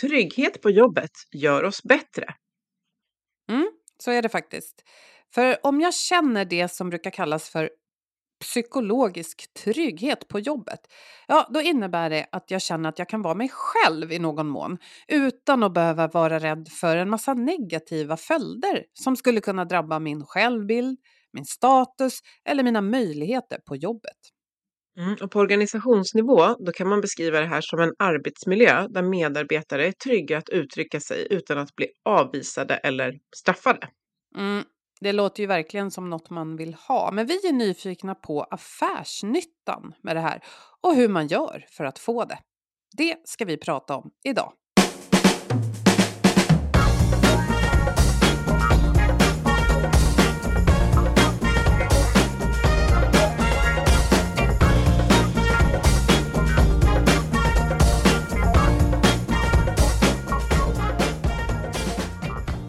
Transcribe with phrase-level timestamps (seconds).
[0.00, 2.34] Trygghet på jobbet gör oss bättre.
[3.50, 4.82] Mm, så är det faktiskt.
[5.34, 7.70] För om jag känner det som brukar kallas för
[8.40, 10.80] psykologisk trygghet på jobbet,
[11.28, 14.48] ja då innebär det att jag känner att jag kan vara mig själv i någon
[14.48, 14.78] mån
[15.08, 20.24] utan att behöva vara rädd för en massa negativa följder som skulle kunna drabba min
[20.24, 20.98] självbild,
[21.32, 24.33] min status eller mina möjligheter på jobbet.
[24.98, 29.86] Mm, och på organisationsnivå då kan man beskriva det här som en arbetsmiljö där medarbetare
[29.86, 33.88] är trygga att uttrycka sig utan att bli avvisade eller straffade.
[34.36, 34.64] Mm,
[35.00, 39.94] det låter ju verkligen som något man vill ha, men vi är nyfikna på affärsnyttan
[40.02, 40.42] med det här
[40.80, 42.38] och hur man gör för att få det.
[42.96, 44.52] Det ska vi prata om idag.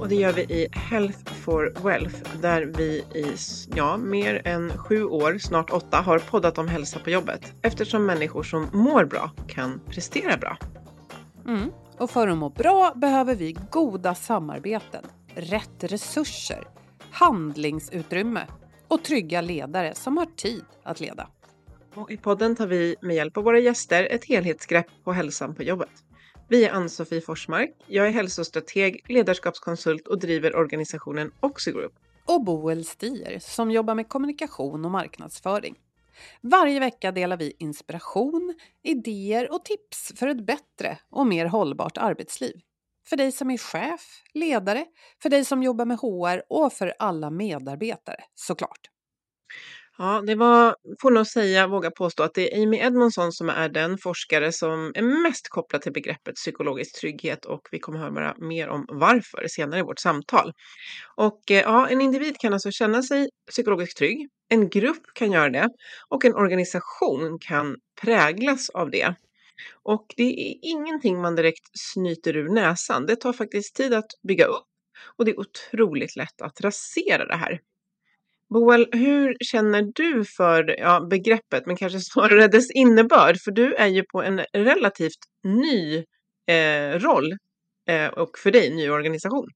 [0.05, 3.35] Och det gör vi i Health for Wealth där vi i
[3.75, 8.43] ja, mer än sju år, snart åtta, har poddat om hälsa på jobbet eftersom människor
[8.43, 10.57] som mår bra kan prestera bra.
[11.45, 11.71] Mm.
[11.97, 15.03] Och för att må bra behöver vi goda samarbeten,
[15.35, 16.67] rätt resurser,
[17.12, 18.47] handlingsutrymme
[18.87, 21.27] och trygga ledare som har tid att leda.
[21.95, 25.63] Och I podden tar vi med hjälp av våra gäster ett helhetsgrepp på hälsan på
[25.63, 26.04] jobbet.
[26.48, 27.71] Vi är Ann-Sofie Forsmark.
[27.88, 31.93] Jag är hälsostrateg, ledarskapskonsult och driver organisationen Oxigroup.
[32.26, 35.76] Och Boel Stier som jobbar med kommunikation och marknadsföring.
[36.41, 42.55] Varje vecka delar vi inspiration, idéer och tips för ett bättre och mer hållbart arbetsliv.
[43.07, 44.85] För dig som är chef, ledare,
[45.21, 48.90] för dig som jobbar med HR och för alla medarbetare såklart.
[49.98, 53.70] Ja, det var, får nog säga, våga påstå att det är Amy Edmondson som är
[53.70, 58.70] den forskare som är mest kopplad till begreppet psykologisk trygghet och vi kommer höra mer
[58.70, 60.54] om varför senare i vårt samtal.
[61.15, 65.50] Och eh, ja, en individ kan alltså känna sig psykologiskt trygg, en grupp kan göra
[65.50, 65.69] det
[66.09, 69.16] och en organisation kan präglas av det.
[69.84, 73.06] Och det är ingenting man direkt snyter ur näsan.
[73.06, 74.68] Det tar faktiskt tid att bygga upp
[75.18, 77.59] och det är otroligt lätt att rasera det här.
[78.53, 83.38] Boel, hur känner du för ja, begreppet, men kanske snarare dess innebörd?
[83.38, 85.97] För du är ju på en relativt ny
[86.47, 87.38] eh, roll
[87.89, 89.47] eh, och för dig ny organisation.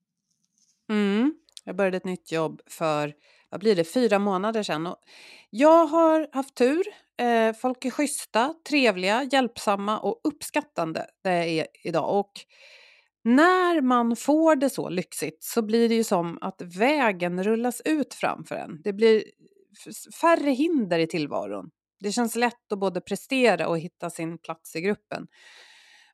[0.89, 1.33] Mm.
[1.65, 3.13] Jag började ett nytt jobb för,
[3.49, 4.87] vad blir det, fyra månader sedan.
[4.87, 4.97] Och
[5.49, 6.83] jag har haft tur.
[7.19, 12.19] Eh, folk är schyssta, trevliga, hjälpsamma och uppskattande där jag är idag.
[12.19, 12.31] Och
[13.35, 18.13] när man får det så lyxigt så blir det ju som att vägen rullas ut
[18.13, 18.81] framför en.
[18.83, 19.23] Det blir
[20.21, 21.69] färre hinder i tillvaron.
[21.99, 25.27] Det känns lätt att både prestera och hitta sin plats i gruppen.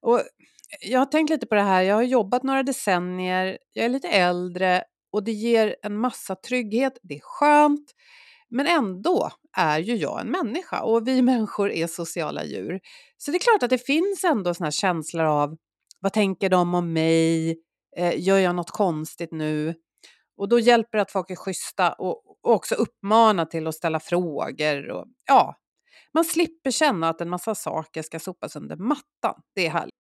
[0.01, 0.21] Och
[0.81, 4.07] jag har tänkt lite på det här, jag har jobbat några decennier, jag är lite
[4.07, 7.91] äldre och det ger en massa trygghet, det är skönt.
[8.49, 12.79] Men ändå är ju jag en människa och vi människor är sociala djur.
[13.17, 15.57] Så det är klart att det finns ändå såna här känslor av
[15.99, 17.57] vad tänker de om mig?
[17.97, 19.75] Eh, gör jag något konstigt nu?
[20.37, 23.99] Och då hjälper det att folk är schyssta och, och också uppmana till att ställa
[23.99, 24.89] frågor.
[24.89, 25.55] Och, ja,
[26.13, 29.41] man slipper känna att en massa saker ska sopas under mattan.
[29.55, 29.95] Det är härligt.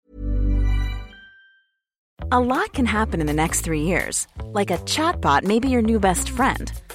[2.31, 4.29] A lot can happen in the next three years.
[4.55, 6.84] Like a chatbot maybe your new best friend.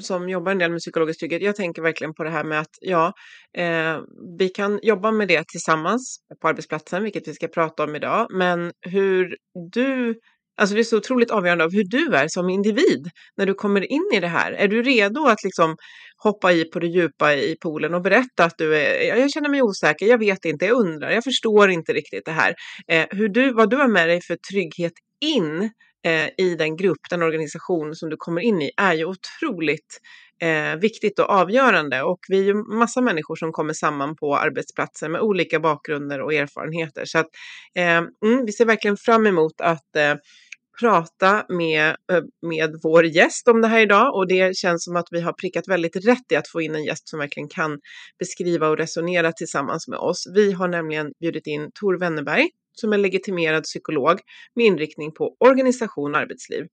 [0.00, 2.76] som jobbar en del med psykologisk trygghet, jag tänker verkligen på det här med att
[2.80, 3.12] ja,
[3.56, 3.98] eh,
[4.38, 8.72] vi kan jobba med det tillsammans på arbetsplatsen, vilket vi ska prata om idag, men
[8.80, 9.36] hur
[9.72, 10.14] du
[10.60, 13.92] Alltså det är så otroligt avgörande av hur du är som individ när du kommer
[13.92, 14.52] in i det här.
[14.52, 15.76] Är du redo att liksom
[16.22, 19.62] hoppa i på det djupa i poolen och berätta att du är, jag känner mig
[19.62, 22.54] osäker, jag vet inte, jag undrar, jag förstår inte riktigt det här.
[22.88, 25.70] Eh, hur du, vad du har med dig för trygghet in
[26.06, 30.00] Eh, i den grupp, den organisation som du kommer in i är ju otroligt
[30.42, 32.02] eh, viktigt och avgörande.
[32.02, 36.34] Och vi är ju massa människor som kommer samman på arbetsplatser med olika bakgrunder och
[36.34, 37.04] erfarenheter.
[37.04, 37.28] Så att,
[37.74, 40.14] eh, mm, vi ser verkligen fram emot att eh,
[40.80, 45.06] prata med, eh, med vår gäst om det här idag och det känns som att
[45.10, 47.78] vi har prickat väldigt rätt i att få in en gäst som verkligen kan
[48.18, 50.24] beskriva och resonera tillsammans med oss.
[50.34, 52.48] Vi har nämligen bjudit in Tor Wennerberg
[52.80, 54.20] som är legitimerad psykolog
[54.54, 56.66] med inriktning på organisation och arbetsliv.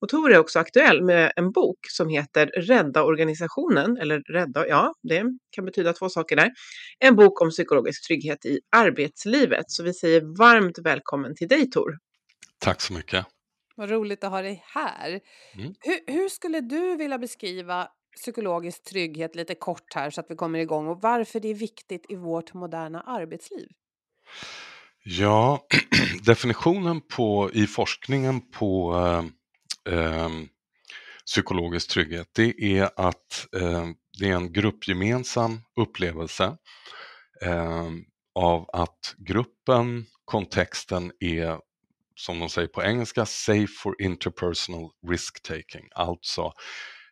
[0.00, 4.94] Och Tor är också aktuell med en bok som heter Rädda organisationen, eller Rädda, ja,
[5.02, 6.50] det kan betyda två saker där.
[6.98, 9.64] En bok om psykologisk trygghet i arbetslivet.
[9.66, 11.98] Så vi säger varmt välkommen till dig Tor.
[12.58, 13.26] Tack så mycket.
[13.76, 15.20] Vad roligt att ha dig här.
[15.54, 15.74] Mm.
[15.80, 20.58] Hur, hur skulle du vilja beskriva psykologisk trygghet lite kort här så att vi kommer
[20.58, 23.68] igång och varför det är viktigt i vårt moderna arbetsliv?
[25.04, 25.66] Ja,
[26.22, 30.30] definitionen på, i forskningen på eh, eh,
[31.26, 33.88] psykologisk trygghet det är att eh,
[34.18, 36.56] det är en gruppgemensam upplevelse
[37.42, 37.90] eh,
[38.34, 41.58] av att gruppen, kontexten är
[42.14, 45.88] som de säger på engelska, safe for interpersonal risk-taking.
[45.94, 46.52] Alltså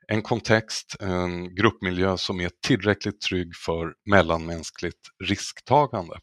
[0.07, 6.15] en kontext, en gruppmiljö som är tillräckligt trygg för mellanmänskligt risktagande.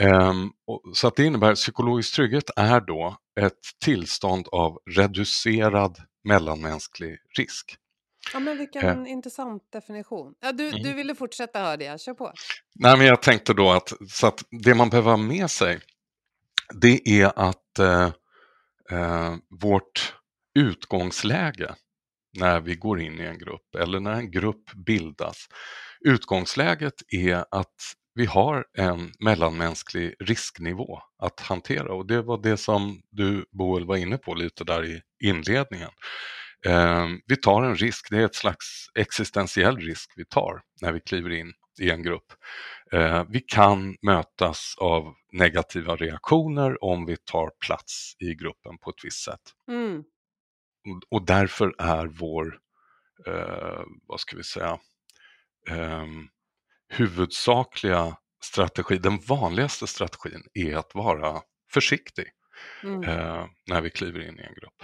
[0.00, 0.52] Um,
[0.94, 7.76] så att det innebär att psykologisk trygghet är då ett tillstånd av reducerad mellanmänsklig risk.
[8.32, 10.34] Ja, men vilken uh, intressant definition.
[10.40, 10.82] Ja, du, mm.
[10.82, 12.32] du ville fortsätta höra det, kör på.
[12.74, 15.80] Nej, men jag tänkte då att, så att det man behöver ha med sig
[16.74, 18.10] det är att eh,
[18.90, 20.14] eh, vårt
[20.54, 21.74] utgångsläge
[22.38, 25.36] när vi går in i en grupp eller när en grupp bildas.
[26.00, 27.74] Utgångsläget är att
[28.18, 33.96] vi har en mellanmänsklig risknivå att hantera och det var det som du Boel var
[33.96, 35.90] inne på lite där i inledningen.
[36.66, 41.00] Eh, vi tar en risk, det är ett slags existentiell risk vi tar när vi
[41.00, 42.32] kliver in i en grupp.
[42.92, 49.04] Eh, vi kan mötas av negativa reaktioner om vi tar plats i gruppen på ett
[49.04, 49.42] visst sätt.
[49.68, 50.04] Mm.
[51.10, 52.58] Och därför är vår,
[53.26, 54.78] eh, vad ska vi säga,
[55.70, 56.06] eh,
[56.88, 61.40] huvudsakliga strategi, den vanligaste strategin är att vara
[61.72, 62.26] försiktig
[62.82, 63.02] mm.
[63.02, 64.82] eh, när vi kliver in i en grupp.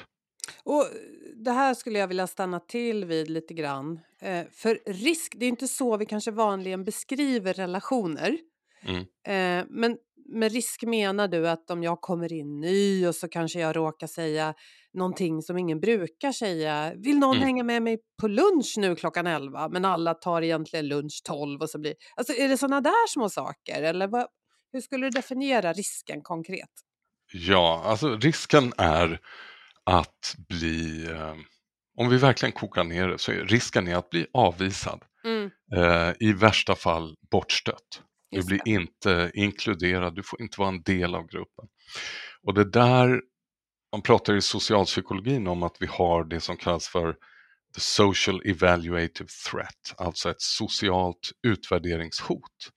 [0.65, 0.87] Och
[1.35, 4.01] Det här skulle jag vilja stanna till vid lite grann.
[4.21, 8.39] Eh, för risk, det är inte så vi kanske vanligen beskriver relationer.
[8.83, 9.01] Mm.
[9.27, 9.97] Eh, men
[10.29, 14.07] med risk menar du att om jag kommer in ny och så kanske jag råkar
[14.07, 14.55] säga
[14.95, 16.93] någonting som ingen brukar säga.
[16.97, 17.47] Vill någon Mm.
[17.47, 19.69] hänga med mig på lunch nu klockan 11?
[19.69, 21.95] Men alla tar egentligen lunch 12 och så blir...
[22.17, 23.83] Alltså är det sådana där små saker?
[23.83, 24.27] Eller vad,
[24.73, 26.71] hur skulle du definiera risken konkret?
[27.33, 29.21] Ja, alltså risken är
[29.85, 31.35] att bli, eh,
[31.99, 35.03] om vi verkligen kokar ner det, så är risken är att bli avvisad.
[35.25, 35.51] Mm.
[35.77, 38.03] Eh, I värsta fall bortstött.
[38.35, 38.71] Du blir det.
[38.71, 41.69] inte inkluderad, du får inte vara en del av gruppen.
[42.43, 43.23] Och det där,
[43.93, 47.13] man pratar i socialpsykologin om att vi har det som kallas för
[47.75, 52.71] the social evaluative threat, alltså ett socialt utvärderingshot.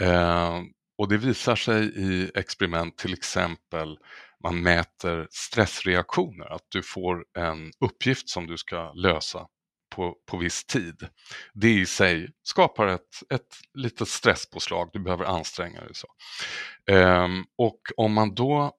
[0.00, 0.60] Eh,
[0.98, 3.98] och det visar sig i experiment, till exempel
[4.42, 9.46] man mäter stressreaktioner, att du får en uppgift som du ska lösa
[9.94, 11.08] på, på viss tid.
[11.54, 15.94] Det i sig skapar ett, ett litet stresspåslag, du behöver anstränga dig.
[15.94, 16.06] Så.
[16.92, 18.72] Ehm, och om man då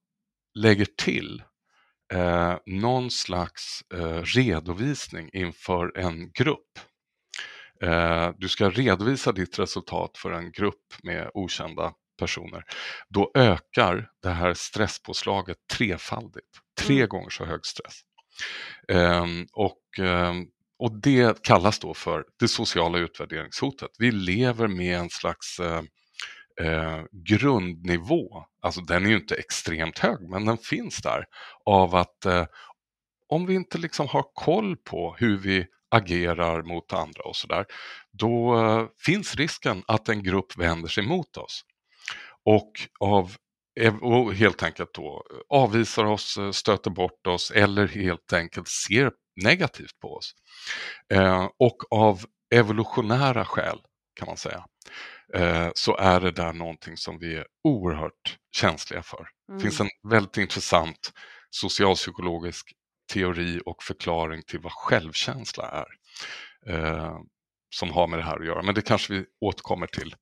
[0.56, 1.44] lägger till
[2.14, 6.80] eh, någon slags eh, redovisning inför en grupp.
[7.84, 12.64] Eh, du ska redovisa ditt resultat för en grupp med okända personer.
[13.10, 16.60] Då ökar det här stresspåslaget trefaldigt.
[16.80, 17.10] Tre Mm.
[17.10, 18.00] gånger så hög stress.
[18.88, 20.46] Ehm, och ehm,
[20.80, 23.90] och det kallas då för det sociala utvärderingshotet.
[24.00, 25.82] Vi lever med en slags eh,
[26.62, 31.26] eh, grundnivå, alltså den är ju inte extremt hög men den finns där,
[31.66, 32.46] av att eh,
[33.30, 37.66] om vi inte liksom har koll på hur vi agerar mot andra och sådär,
[38.12, 41.62] då eh, finns risken att en grupp vänder sig mot oss.
[42.46, 43.36] Och, av,
[44.02, 49.12] och helt enkelt då eh, avvisar oss, eh, stöter bort oss eller helt enkelt ser
[49.36, 50.32] negativt på oss.
[51.14, 52.26] Eh, och av
[52.56, 53.80] evolutionära skäl
[54.20, 54.66] kan man säga
[55.34, 59.28] eh, så är det där någonting som vi är oerhört känsliga för.
[59.54, 59.90] Det finns Mm.
[60.04, 61.12] en väldigt intressant
[61.50, 62.72] socialpsykologisk
[63.14, 65.88] teori och förklaring till vad självkänsla är.
[66.76, 67.18] Eh,
[67.76, 70.16] som har med det här att göra, men det kanske vi återkommer till.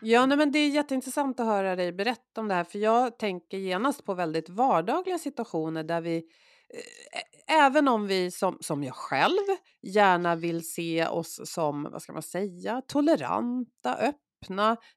[0.00, 3.18] Ja, nej, men det är jätteintressant att höra dig berätta om det här, för jag
[3.18, 6.22] tänker genast på väldigt vardagliga situationer där vi,
[7.46, 9.46] även om vi som, som jag själv
[9.82, 14.18] gärna vill se oss som, vad ska man säga, toleranta, öppna,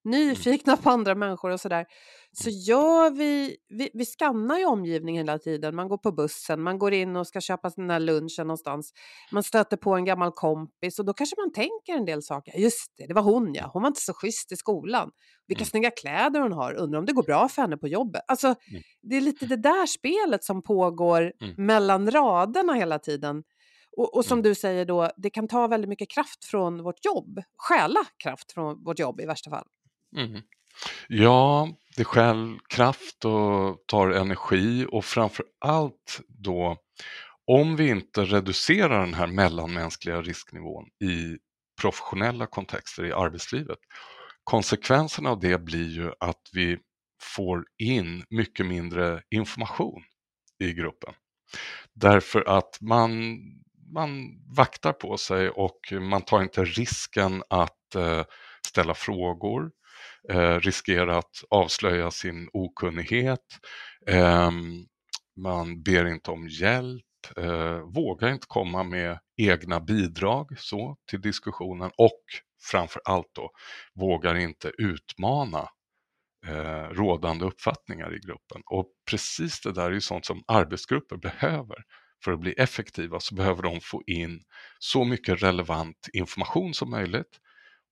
[0.04, 1.86] nyfikna på andra människor och sådär,
[2.32, 5.76] så gör vi, vi, vi skannar ju omgivningen hela tiden.
[5.76, 8.92] Man går på bussen, man går in och ska köpa den här lunchen någonstans,
[9.32, 12.58] man stöter på en gammal kompis och då kanske man tänker en del saker.
[12.60, 15.12] Just det, det var hon ja, hon var inte så schysst i skolan.
[15.48, 15.70] Vilka Mm.
[15.70, 18.22] snygga kläder hon har, undrar om det går bra för henne på jobbet.
[18.28, 18.82] Alltså, Mm.
[19.02, 21.56] det är lite det där spelet som pågår Mm.
[21.58, 23.44] mellan raderna hela tiden.
[23.98, 24.44] Och, och som Mm.
[24.44, 27.44] du säger då, det kan ta väldigt mycket kraft från vårt jobb.
[27.58, 29.68] Stjäla kraft från vårt jobb i värsta fall.
[30.18, 30.42] Mm.
[31.08, 36.78] Ja, det stjäl kraft och tar energi och framför allt då
[37.48, 41.38] om vi inte reducerar den här mellanmänskliga risknivån i
[41.82, 43.78] professionella kontexter i arbetslivet.
[44.44, 46.78] Konsekvensen av det blir ju att vi
[47.22, 50.04] får in mycket mindre information
[50.64, 51.14] i gruppen.
[51.94, 53.38] Därför att man,
[53.94, 54.10] man
[54.58, 58.24] vaktar på sig och man tar inte risken att eh,
[58.68, 59.72] ställa frågor,
[60.30, 63.46] eh, riskera att avslöja sin okunnighet.
[64.08, 64.52] eh,
[65.38, 67.04] man ber inte om hjälp,
[67.38, 72.22] eh, vågar inte komma med egna bidrag så, till diskussionen och
[72.72, 73.52] framför allt då
[73.96, 75.70] vågar inte utmana
[76.48, 78.62] eh, rådande uppfattningar i gruppen.
[78.66, 81.78] Och precis det där är ju sånt som arbetsgrupper behöver.
[82.24, 84.44] För att bli effektiva så behöver de få in
[84.80, 87.40] så mycket relevant information som möjligt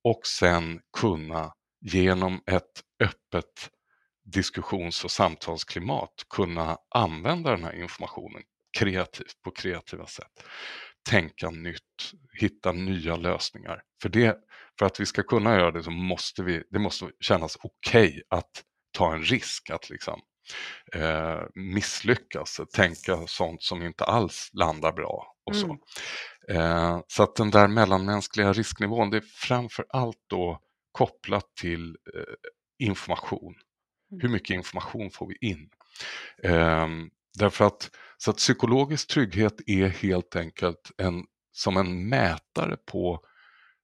[0.04, 3.70] och sen kunna genom ett öppet
[4.26, 8.42] diskussions och samtalsklimat kunna använda den här informationen
[8.78, 10.44] kreativt på kreativa sätt.
[11.10, 13.82] Tänka nytt, hitta nya lösningar.
[14.02, 14.38] För, det,
[14.80, 18.22] för att vi ska kunna göra det så måste vi, det måste kännas okej okay
[18.30, 20.22] att ta en risk, att liksom
[20.94, 25.66] eh, misslyckas, tänka sånt som inte alls landar bra och så.
[25.66, 26.62] Mm.
[26.62, 30.60] Eh, så att den där mellanmänskliga risknivån, det är framför allt då
[30.92, 32.34] kopplat till eh,
[32.80, 33.56] information.
[34.22, 35.70] Hur mycket information får vi in?
[36.44, 36.88] Eh,
[37.40, 43.20] därför att, så att psykologisk trygghet är helt enkelt en, som en mätare på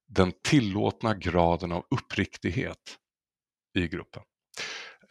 [0.08, 2.98] den tillåtna graden av uppriktighet
[3.74, 4.22] i gruppen.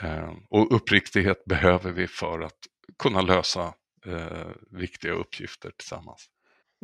[0.03, 2.57] Eh, och uppriktighet behöver vi för att
[2.99, 3.73] kunna lösa
[4.05, 6.27] eh, viktiga uppgifter tillsammans.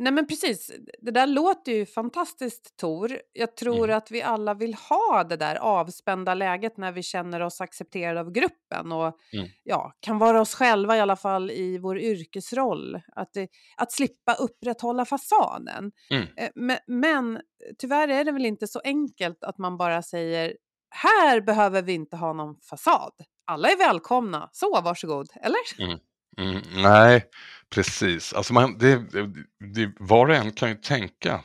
[0.00, 3.18] Nej men precis, det där låter ju fantastiskt Tor.
[3.32, 3.96] Jag tror Mm.
[3.96, 8.30] att vi alla vill ha det där avspända läget när vi känner oss accepterade av
[8.32, 9.48] gruppen och Mm.
[9.62, 13.00] ja, kan vara oss själva i alla fall i vår yrkesroll.
[13.16, 15.92] Att, det, att slippa upprätthålla fasaden.
[16.10, 16.26] Mm.
[16.36, 17.40] Eh, Men, men
[17.78, 20.56] tyvärr är det väl inte så enkelt att man bara säger
[20.90, 23.12] här behöver vi inte ha någon fasad.
[23.44, 25.58] Alla är välkomna, så varsågod, eller?
[25.78, 25.98] Mm.
[26.38, 27.24] mm, nej,
[27.70, 28.32] precis.
[28.32, 29.32] Alltså man, det, det,
[29.74, 31.44] det, var och en kan ju tänka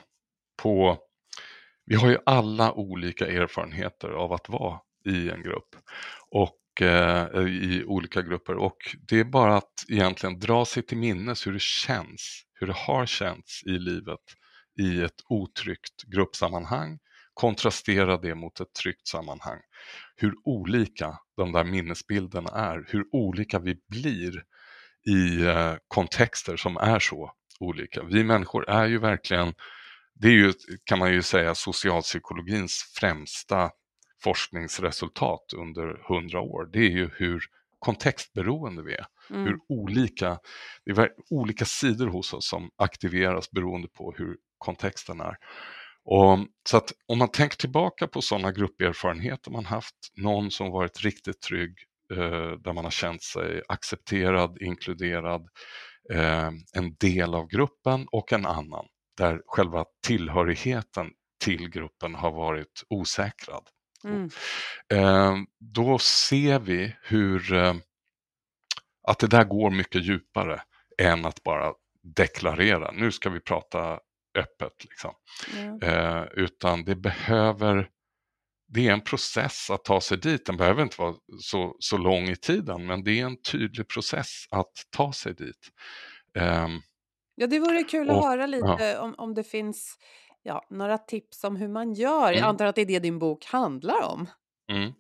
[0.62, 0.97] på...
[1.85, 5.75] Vi har ju alla olika erfarenheter av att vara i en grupp
[6.29, 10.97] och eh, eh i olika grupper och det är bara att egentligen dra sig till
[10.97, 14.19] minnes hur det känns, hur det har känts i livet
[14.79, 17.00] i ett otryggt gruppsammanhang,
[17.33, 19.59] kontrastera det mot ett tryggt sammanhang.
[20.15, 24.43] Hur olika de där minnesbilderna är, hur olika vi blir
[25.05, 28.03] i eh, kontexter som är så olika.
[28.03, 29.53] Vi människor är ju verkligen,
[30.13, 33.71] det är ju kan man ju säga socialpsykologins främsta
[34.23, 36.69] forskningsresultat under hundra år.
[36.73, 37.43] Det är ju hur
[37.79, 39.05] kontextberoende vi är.
[39.29, 39.43] Mm.
[39.43, 40.39] Hur olika,
[40.85, 45.37] det är olika sidor hos oss som aktiveras beroende på hur kontexten är.
[46.05, 51.01] Och, så att om man tänker tillbaka på sådana grupperfarenheter man haft, någon som varit
[51.01, 51.77] riktigt trygg,
[52.12, 55.48] eh, där man har känt sig accepterad, inkluderad,
[56.13, 58.86] eh, en del av gruppen och en annan
[59.17, 61.12] där själva tillhörigheten
[61.43, 63.67] till gruppen har varit osäkrad.
[64.03, 64.29] Mm.
[64.93, 67.74] Eh, då ser vi hur eh,
[69.07, 70.62] att det där går mycket djupare
[70.98, 74.00] än att bara deklarera, nu ska vi prata
[74.35, 74.73] öppet.
[74.89, 75.11] Liksom.
[75.81, 75.87] Ja.
[75.87, 77.89] Eh, utan det behöver,
[78.67, 80.45] det är en process att ta sig dit.
[80.45, 84.45] Den behöver inte vara så, så lång i tiden, men det är en tydlig process
[84.51, 85.69] att ta sig dit.
[86.37, 86.81] Ehm,
[87.35, 89.97] Ja, det vore kul att Och- höra lite om, om det finns
[90.43, 92.27] ja, några tips om hur man gör.
[92.27, 92.49] Jag Mm.
[92.49, 94.29] antar att det är det din bok handlar om.
[94.71, 94.91] Mm.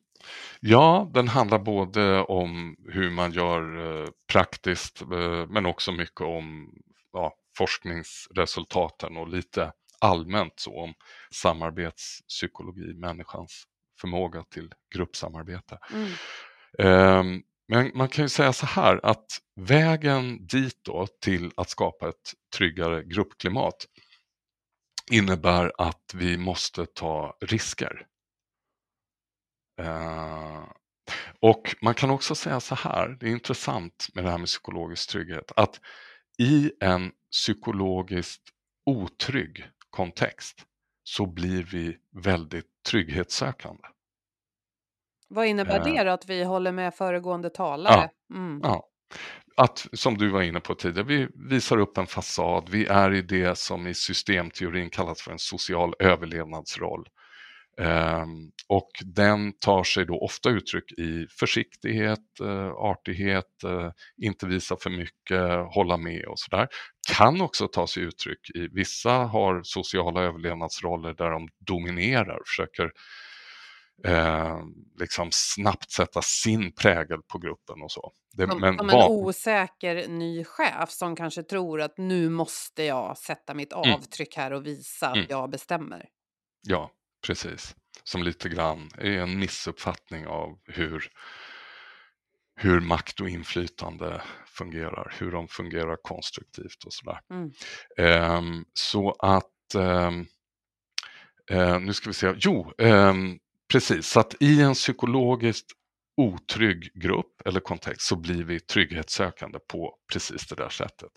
[0.59, 6.69] Ja, den handlar både om hur man gör eh, praktiskt eh, men också mycket om
[7.11, 10.93] ja, forskningsresultaten och lite allmänt så om
[11.33, 13.63] samarbetspsykologi, människans
[14.01, 15.79] förmåga till gruppsamarbete.
[15.93, 16.11] Mm.
[16.79, 22.09] Ehm, Men man kan ju säga så här att vägen dit då till att skapa
[22.09, 23.85] ett tryggare gruppklimat
[25.11, 28.07] innebär att vi måste ta risker.
[29.81, 30.63] Eh,
[31.39, 35.09] och man kan också säga så här, det är intressant med det här med psykologisk
[35.09, 35.79] trygghet, att
[36.39, 38.43] i en psykologiskt
[38.85, 40.65] otrygg kontext
[41.03, 43.83] så blir vi väldigt trygghetssökande.
[45.27, 45.83] Vad innebär Eh.
[45.83, 48.09] det då, att vi håller med föregående talare?
[48.33, 48.59] Mm.
[48.63, 48.89] Ja.
[49.57, 53.21] Att, som du var inne på tidigare, vi visar upp en fasad, vi är i
[53.21, 57.07] det som i systemteorin kallas för en social överlevnadsroll.
[57.81, 64.75] Ehm, och den tar sig då ofta uttryck i försiktighet, eh, artighet, eh, inte visa
[64.79, 66.67] för mycket, hålla med och sådär.
[67.11, 72.91] Kan också ta sig uttryck i, vissa har sociala överlevnadsroller där de dominerar, försöker
[74.07, 74.59] eh,
[74.99, 78.11] liksom snabbt sätta sin prägel på gruppen och så.
[78.37, 83.17] Det, Som, men som en osäker ny chef som kanske tror att nu måste jag
[83.17, 83.91] sätta mitt Mm.
[83.93, 85.27] avtryck här och visa att Mm.
[85.29, 86.05] jag bestämmer.
[86.67, 86.91] Ja,
[87.27, 87.75] precis.
[88.03, 91.09] Som lite grann är en missuppfattning av hur,
[92.55, 97.19] hur makt och inflytande fungerar, hur de fungerar konstruktivt och sådär.
[97.29, 97.51] Mm.
[97.97, 100.25] Ehm, så att, ehm,
[101.51, 103.39] eh, nu ska vi se, jo, ehm,
[103.71, 105.71] precis, så att i en psykologiskt
[106.17, 111.11] otrygg grupp eller kontext så blir vi trygghetssökande på precis det där sättet.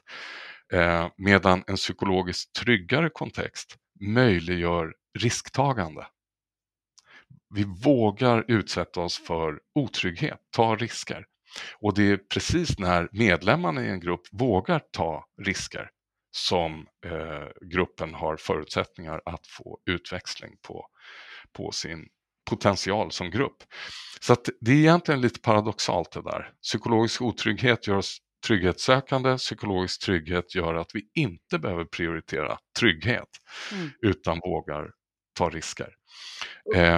[0.73, 6.07] Eh, medan en psykologiskt tryggare kontext möjliggör risktagande.
[7.55, 11.25] Vi vågar utsätta oss för otrygghet, ta risker.
[11.81, 15.91] Och det är precis när medlemmarna i en grupp vågar ta risker
[16.37, 20.87] som eh, gruppen har förutsättningar att få utväxling på,
[21.53, 22.09] på sin
[22.51, 23.57] potential som grupp.
[24.21, 26.53] Så det är egentligen lite paradoxalt det där.
[26.63, 33.29] Psykologisk otrygghet gör oss trygghetssökande, psykologisk trygghet gör att vi inte behöver prioritera trygghet
[33.73, 33.91] Mm.
[34.03, 34.91] utan vågar
[35.37, 35.95] ta risker.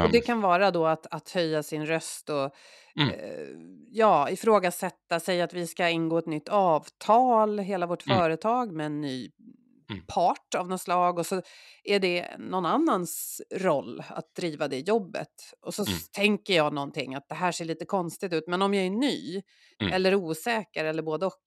[0.01, 2.55] Och Ehm, det kan vara då att, att höja sin röst och
[2.97, 3.15] Mm.
[3.15, 3.49] eh,
[3.93, 8.23] ja, ifrågasätta, säga att vi ska ingå ett nytt avtal, hela vårt Mm.
[8.23, 9.31] företag med en ny
[9.91, 10.03] Mm.
[10.15, 11.43] part av något slag och så
[11.85, 15.35] är det någon annans roll att driva det jobbet.
[15.61, 16.01] Och så Mm.
[16.13, 19.43] tänker jag någonting att det här ser lite konstigt ut, men om jag är ny
[19.81, 19.93] Mm.
[19.95, 21.43] eller osäker eller både och,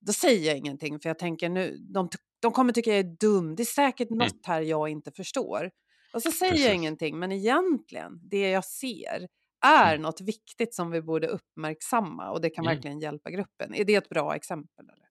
[0.00, 2.08] då säger jag ingenting för jag tänker nu, de,
[2.42, 5.70] de kommer tycka jag är dum, det är säkert något här jag inte förstår.
[6.16, 6.58] Och så säger jag.
[6.60, 6.74] Precis.
[6.74, 9.28] ingenting, men egentligen, det jag ser
[9.66, 10.02] är Mm.
[10.02, 12.74] något viktigt som vi borde uppmärksamma och det kan Mm.
[12.74, 13.74] verkligen hjälpa gruppen.
[13.74, 14.84] Är det ett bra exempel?
[14.84, 15.06] Eller?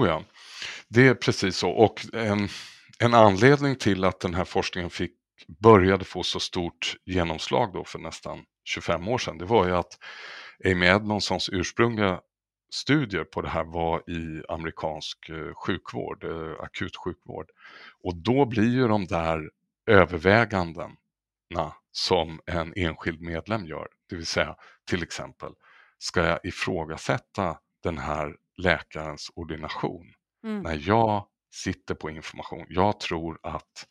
[0.00, 0.24] Oh ja,
[0.88, 1.70] det är precis så.
[1.70, 2.48] Och en,
[2.98, 5.12] en anledning till att den här forskningen fick,
[5.62, 9.98] började få så stort genomslag då för nästan 25 år sedan, det var ju att
[10.64, 12.20] Amy Edmondsons ursprungliga
[12.74, 17.46] studier på det här var i amerikansk eh, sjukvård, eh, akutsjukvård.
[18.04, 19.50] Och då blir ju de där
[19.88, 24.56] övervägandena som en enskild medlem gör, det vill säga
[24.90, 25.52] till exempel,
[25.98, 30.12] ska jag ifrågasätta den här läkarens ordination
[30.44, 30.62] Mm.
[30.62, 32.66] när jag sitter på information.
[32.68, 33.86] Jag tror att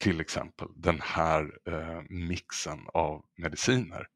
[0.00, 4.06] till exempel den här eh, mixen av mediciner,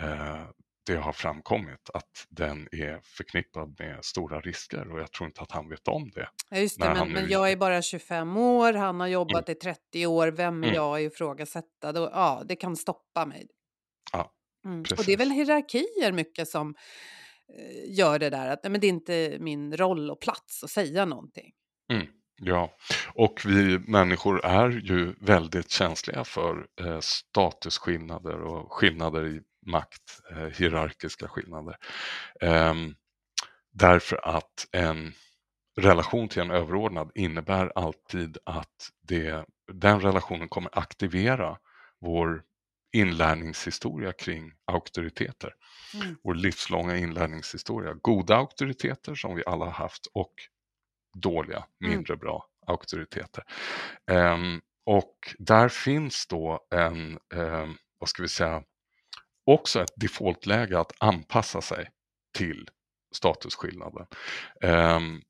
[0.00, 0.46] eh,
[0.88, 5.52] det har framkommit att den är förknippad med stora risker och jag tror inte att
[5.52, 6.28] han vet om det.
[6.50, 9.54] Ja, just det, men, nu men jag är bara 25 år, han har jobbat i
[9.54, 10.74] 30 år, vem är Mm.
[10.76, 11.92] jag att ifrågasätta?
[11.92, 13.46] Då, ja, det kan stoppa mig.
[14.12, 14.32] Ja,
[14.64, 14.80] Mm.
[14.80, 16.74] Och det är väl hierarkier mycket som
[17.58, 20.70] eh, gör det där, att nej, men det är inte min roll och plats att
[20.70, 21.52] säga någonting.
[21.92, 22.06] Mm,
[22.40, 22.70] ja,
[23.14, 30.46] och vi människor är ju väldigt känsliga för eh, statusskillnader och skillnader i makt, eh,
[30.46, 31.76] hierarkiska skillnader.
[32.40, 32.94] Ehm,
[33.72, 35.12] därför att en
[35.80, 41.58] relation till en överordnad innebär alltid att det, den relationen kommer aktivera
[42.00, 42.42] vår
[42.92, 45.54] inlärningshistoria kring auktoriteter.
[45.94, 46.16] Mm.
[46.22, 47.94] Vår livslånga inlärningshistoria.
[47.94, 50.34] Goda auktoriteter som vi alla har haft och
[51.16, 51.92] dåliga, mm.
[51.92, 52.20] mindre mm.
[52.20, 53.44] bra auktoriteter.
[54.10, 58.62] Um, och där finns då en, um, vad ska vi säga,
[59.48, 61.88] också ett defaultläge att anpassa sig
[62.36, 62.68] till
[63.14, 64.06] statusskillnaden.
[64.62, 65.22] Um,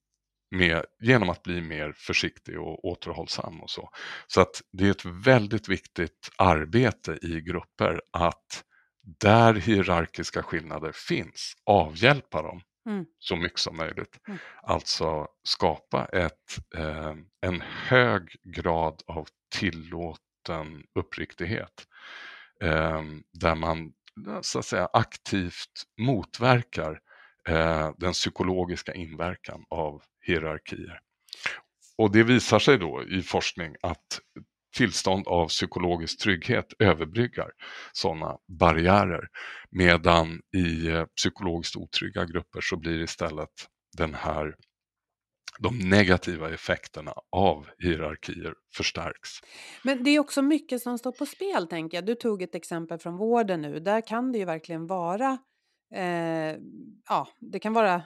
[0.50, 3.90] med, genom att bli mer försiktig och återhållsam och så.
[4.26, 8.64] Så att det är ett väldigt viktigt arbete i grupper att
[9.20, 13.06] där hierarkiska skillnader finns, avhjälpa dem mm.
[13.18, 14.18] så mycket som möjligt.
[14.28, 14.38] Mm.
[14.62, 21.86] Alltså skapa ett, eh, en hög grad av tillåten uppriktighet
[22.62, 23.02] eh,
[23.32, 23.92] där man
[24.26, 27.00] Eh, så att säga aktivt motverkar
[27.48, 31.00] eh, den psykologiska inverkan av hierarkier.
[31.98, 34.20] Och det visar sig då i forskning att
[34.76, 37.50] tillstånd av psykologisk trygghet överbryggar
[37.92, 39.28] sådana barriärer.
[39.70, 43.48] Medan i eh, psykologiskt otrygga grupper så blir istället
[43.96, 44.54] den här
[45.58, 49.30] de negativa effekterna av hierarkier förstärks.
[49.82, 52.06] Men det är också mycket som står på spel, tänker jag.
[52.06, 53.80] Du tog ett exempel från vården nu.
[53.80, 55.38] Där kan det ju verkligen vara
[55.94, 56.56] eh,
[57.08, 58.02] ja, det kan vara eh,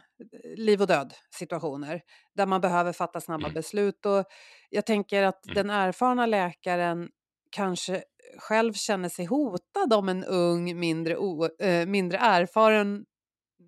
[0.56, 2.02] liv och död situationer
[2.34, 3.54] där man behöver fatta snabba mm.
[3.54, 4.06] beslut.
[4.06, 4.24] Och
[4.70, 5.54] jag tänker att mm.
[5.54, 7.08] den erfarna läkaren
[7.50, 8.02] kanske
[8.38, 13.04] själv känner sig hotad om en ung, mindre, o, eh, mindre erfaren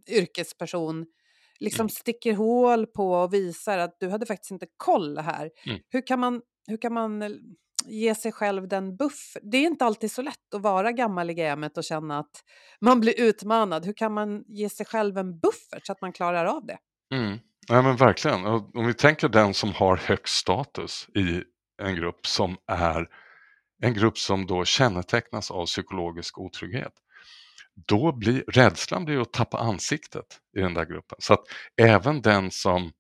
[0.08, 1.06] yrkesperson
[1.60, 1.88] liksom mm.
[1.88, 5.50] sticker hål på och visar att du hade faktiskt inte koll här.
[5.66, 5.80] Mm.
[5.88, 7.30] Hur, kan man, hur kan man eh,
[7.86, 9.36] ge sig själv den buff.
[9.42, 12.42] Det är inte alltid så lätt att vara gammal i gamet och känna att
[12.80, 13.86] man blir utmanad.
[13.86, 16.78] Hur kan man ge sig själv en buffert så att man klarar av det?
[17.14, 17.38] Mm.
[17.68, 18.46] Ja, men verkligen.
[18.46, 21.42] Om vi tänker den som har högst status i
[21.82, 23.08] en grupp som är
[23.82, 26.92] en grupp som då kännetecknas av psykologisk otrygghet.
[27.74, 31.18] Då blir rädslan blir att tappa ansiktet i den där gruppen.
[31.20, 31.44] Så att
[31.76, 32.92] även den som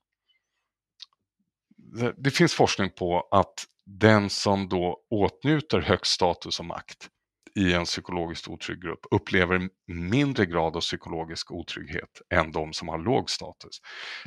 [2.16, 7.08] det finns forskning på att den som då åtnjuter högst status och makt
[7.54, 12.98] i en psykologiskt otrygg grupp upplever mindre grad av psykologisk otrygghet än de som har
[12.98, 13.80] låg status.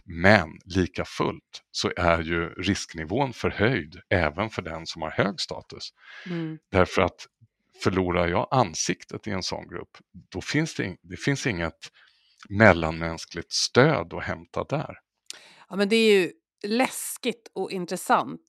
[0.06, 5.90] Men lika fullt så är ju risknivån förhöjd även för den som har hög status.
[6.26, 6.58] Mm.
[6.72, 7.28] Därför att
[7.84, 9.98] förlorar jag ansiktet i en sån grupp,
[10.32, 11.92] då finns det, det finns inget
[12.50, 15.00] mellanmänskligt stöd att hämta där.
[15.70, 16.32] Ja, men det är ju
[16.64, 18.42] läskigt och intressant.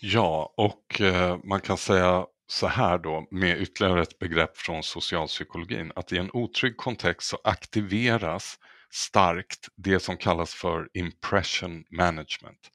[0.00, 5.92] Ja, och eh, man kan säga så här då med ytterligare ett begrepp från socialpsykologin
[5.96, 8.58] att i en otrygg kontext så aktiveras
[8.90, 12.70] starkt det som kallas för impression management.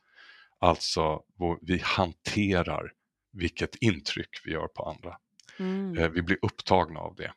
[0.60, 1.21] Alltså
[1.62, 2.91] vi hanterar
[3.34, 5.17] vilket intryck vi gör på andra.
[5.60, 5.98] Mm.
[5.98, 7.32] Eh, vi blir upptagna av det.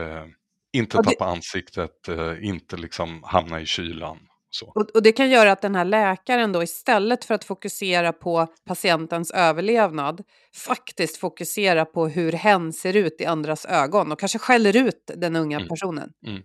[0.00, 0.24] Eh,
[0.72, 4.18] inte tappa ansiktet, eh, inte liksom hamna i kylan
[4.62, 8.46] och, och, det kan göra att den här läkaren då istället för att fokusera på
[8.64, 10.22] patientens överlevnad
[10.54, 15.36] faktiskt fokuserar på hur hen ser ut i andras ögon och kanske skäller ut den
[15.36, 15.68] unga mm.
[15.68, 16.12] personen.
[16.26, 16.42] Mm.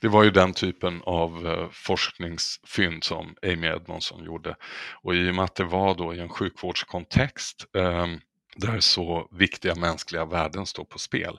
[0.00, 4.56] Det var ju den typen av forskningsfynd som Amy Edmondson gjorde.
[5.02, 8.20] Och i och med att det var då i en sjukvårdskontext um,
[8.56, 11.38] där så viktiga mänskliga värden står på spel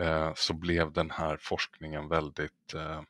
[0.00, 3.02] eh, så blev den här forskningen väldigt eh,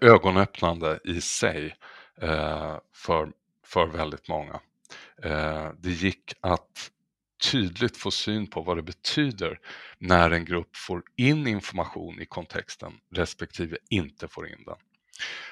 [0.00, 1.76] ögonöppnande i sig
[2.20, 3.32] eh, för,
[3.66, 4.60] för väldigt många.
[5.78, 6.90] Det gick att
[7.52, 9.60] tydligt få syn på vad det betyder
[9.98, 14.76] när en grupp får in information i kontexten respektive inte får in den.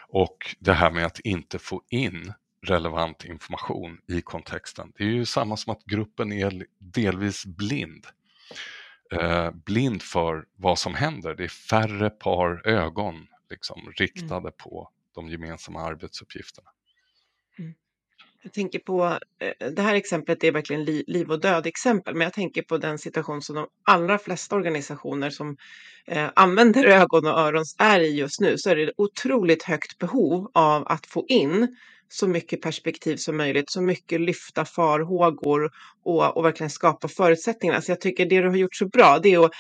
[0.09, 4.93] Och det här med att inte få in relevant information i kontexten.
[4.97, 8.07] Det är ju samma som att gruppen är delvis blind.
[9.13, 11.35] Eh, blind för vad som händer.
[11.35, 14.53] Det är färre par ögon liksom, riktade mm.
[14.59, 16.71] på de gemensamma arbetsuppgifterna.
[17.59, 17.75] Mm.
[18.43, 22.33] Jag tänker på, eh, det här exemplet är verkligen liv och död exempel, men jag
[22.33, 25.57] tänker på den situation som de allra flesta organisationer som
[26.07, 30.51] eh, använder ögon och öron är i just nu, så är det otroligt högt behov
[30.55, 31.77] av att få in
[32.15, 35.71] så mycket perspektiv som möjligt, så mycket lyfta farhågor
[36.05, 37.77] och, och verkligen skapa förutsättningarna.
[37.77, 39.51] Så alltså jag tycker det du har gjort så bra, det är att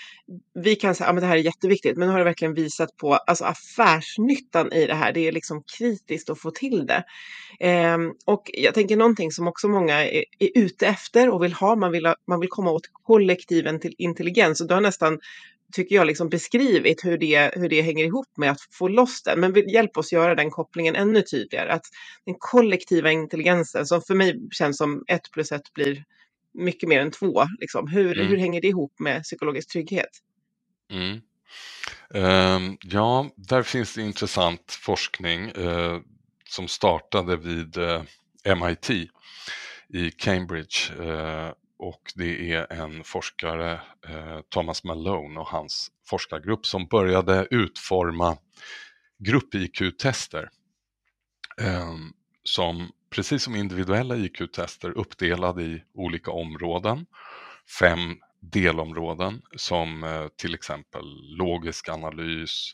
[0.55, 2.97] vi kan säga att ja, det här är jätteviktigt, men nu har du verkligen visat
[2.97, 5.13] på alltså, affärsnyttan i det här.
[5.13, 7.05] Det är liksom kritiskt att få till det.
[7.61, 11.77] Ehm, och jag tänker någonting som också många är, är ute efter och vill ha,
[11.77, 15.19] man vill, ha, man vill komma åt kollektiven till intelligens och du har nästan
[15.73, 19.41] tycker jag, liksom beskrivit hur det, hur det hänger ihop med att få loss den.
[19.41, 21.73] Men hjälp oss göra den kopplingen ännu tydligare.
[21.73, 21.87] Att
[22.27, 26.05] den kollektiva intelligensen, som för mig känns som ett plus ett blir
[26.55, 27.45] mycket mer än två.
[27.61, 27.89] Liksom.
[27.89, 28.29] Hur, mm.
[28.29, 30.11] hur hänger det ihop med psykologisk trygghet?
[30.91, 31.21] Mm.
[32.15, 36.01] Um, ja, där finns det intressant forskning uh,
[36.49, 38.03] som startade vid uh,
[38.45, 38.91] eh, MIT
[39.89, 41.53] i Cambridge uh,
[41.83, 48.37] och det är en forskare, eh, Thomas Malone och hans forskargrupp som började utforma
[49.19, 50.49] grupp-IQ-tester
[51.61, 52.13] ehm,
[52.45, 57.07] som precis som individuella IQ-tester uppdelade i olika områden,
[57.79, 61.05] fem delområden som eh, till exempel
[61.39, 62.73] logisk analys,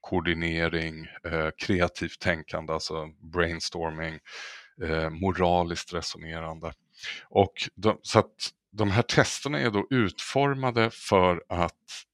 [0.00, 4.18] koordinering, eh, kreativt tänkande, alltså brainstorming,
[5.10, 6.72] moraliskt resonerande.
[7.22, 12.04] Och de, så att de här testerna är då utformade för att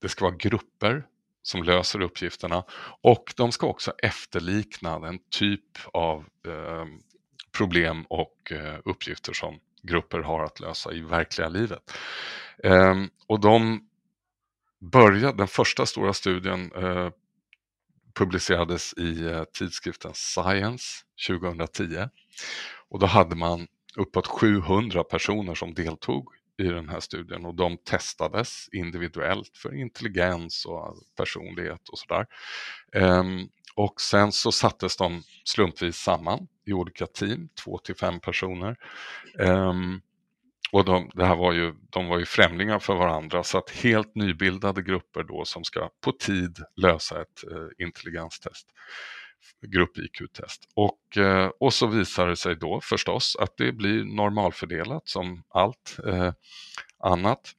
[0.00, 1.06] det ska vara grupper
[1.42, 2.64] som löser uppgifterna
[3.02, 6.86] och de ska också efterlikna den typ av eh,
[7.52, 11.92] problem och eh, uppgifter som grupper har att lösa i verkliga livet.
[12.64, 12.94] Eh,
[13.26, 13.88] och de
[14.80, 17.10] började, den första stora studien eh,
[18.14, 20.84] publicerades i eh, tidskriften Science
[21.28, 22.08] 2010
[22.88, 23.66] och då hade man
[23.96, 26.28] uppåt 700 personer som deltog
[26.58, 32.26] i den här studien och de testades individuellt för intelligens och personlighet och sådär.
[32.92, 38.76] Ehm, och sen så sattes de slumpvis samman i olika team, två till fem personer.
[39.38, 40.00] Ehm,
[40.72, 44.14] och de, det här var ju, de var ju främlingar för varandra så att helt
[44.14, 48.66] nybildade grupper då som ska på tid lösa ett eh, intelligenstest
[49.66, 50.68] grupp-IQ-test.
[50.74, 55.98] Och, eh, och så visar det sig då förstås att det blir normalfördelat som allt
[56.06, 56.32] eh,
[56.98, 57.54] annat.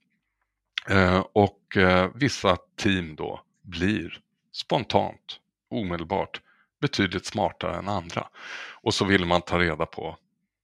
[0.90, 4.20] Eh, och eh, vissa team då blir
[4.54, 6.42] spontant, omedelbart,
[6.82, 8.28] betydligt smartare än andra.
[8.82, 10.18] Och så vill man ta reda på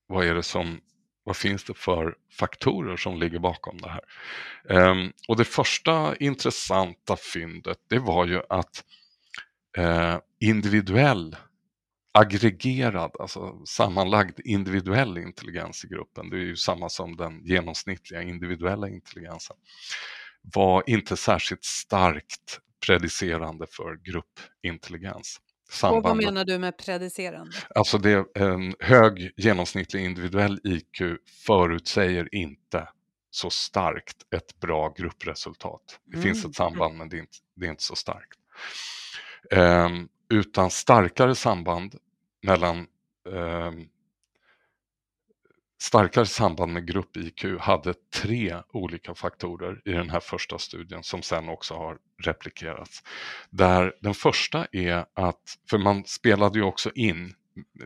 [0.08, 0.82] vad är det som
[1.24, 4.02] vad finns det för faktorer som ligger bakom det här?
[4.70, 8.84] Ehm, och det första intressanta fyndet det var ju att
[9.78, 11.36] uh, individuell
[12.14, 18.90] aggregerad, alltså sammanlagd individuell intelligens i gruppen, det är ju samma som den genomsnittliga individuella
[18.90, 19.56] intelligensen,
[20.42, 25.40] var inte särskilt starkt predicerande för gruppintelligens.
[25.84, 27.52] Och vad menar du med predicerande?
[27.76, 31.02] Alltså det, en hög genomsnittlig individuell IQ
[31.48, 32.88] förutsäger inte
[33.32, 36.00] så starkt ett bra gruppresultat.
[36.06, 36.24] Det mm.
[36.24, 38.40] finns ett samband men det är inte, det är inte så starkt.
[39.52, 41.96] Ehm, utan starkare samband
[42.42, 42.78] mellan
[43.34, 43.72] eh,
[45.82, 51.50] starkare samband med grupp-IQ hade tre olika faktorer i den här första studien som sen
[51.50, 53.04] också har replikerats.
[53.50, 57.34] Där den första är att, för man spelade ju också in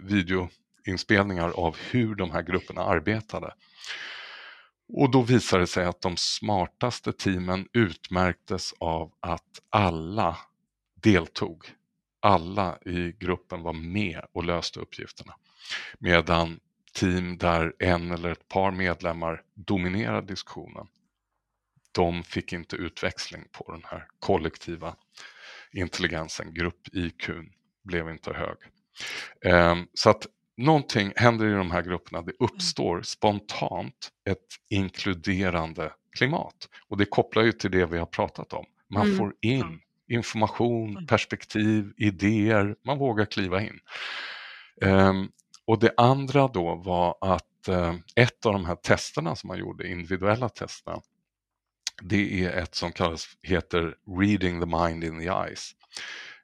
[0.02, 3.54] videoinspelningar av hur de här grupperna arbetade.
[4.94, 10.38] Och då visade det sig att de smartaste teamen utmärktes av att alla
[11.08, 11.66] deltog
[12.20, 15.36] alla i gruppen var med och löste uppgifterna.
[16.00, 16.60] Medan
[16.94, 20.88] team där en eller ett par medlemmar dominerade diskussionen,
[21.92, 24.96] de fick inte utväxling på den här kollektiva
[25.72, 27.30] intelligensen, grupp-IQ
[27.84, 28.58] blev inte hög.
[29.42, 36.70] Ehm, så att någonting händer i de här grupperna, det uppstår spontant ett inkluderande klimat.
[36.88, 38.66] Och det kopplar ju till det vi har pratat om.
[38.90, 39.18] Man mm.
[39.18, 41.08] får in information, mm.
[41.08, 43.80] perspektiv, idéer, man vågar kliva in.
[44.82, 45.32] Um,
[45.66, 49.88] och det andra då var att uh, ett av de här testerna som man gjorde,
[49.88, 51.02] individuella testerna,
[52.02, 55.72] det är ett som kallas, heter Reading the Mind in the Eyes.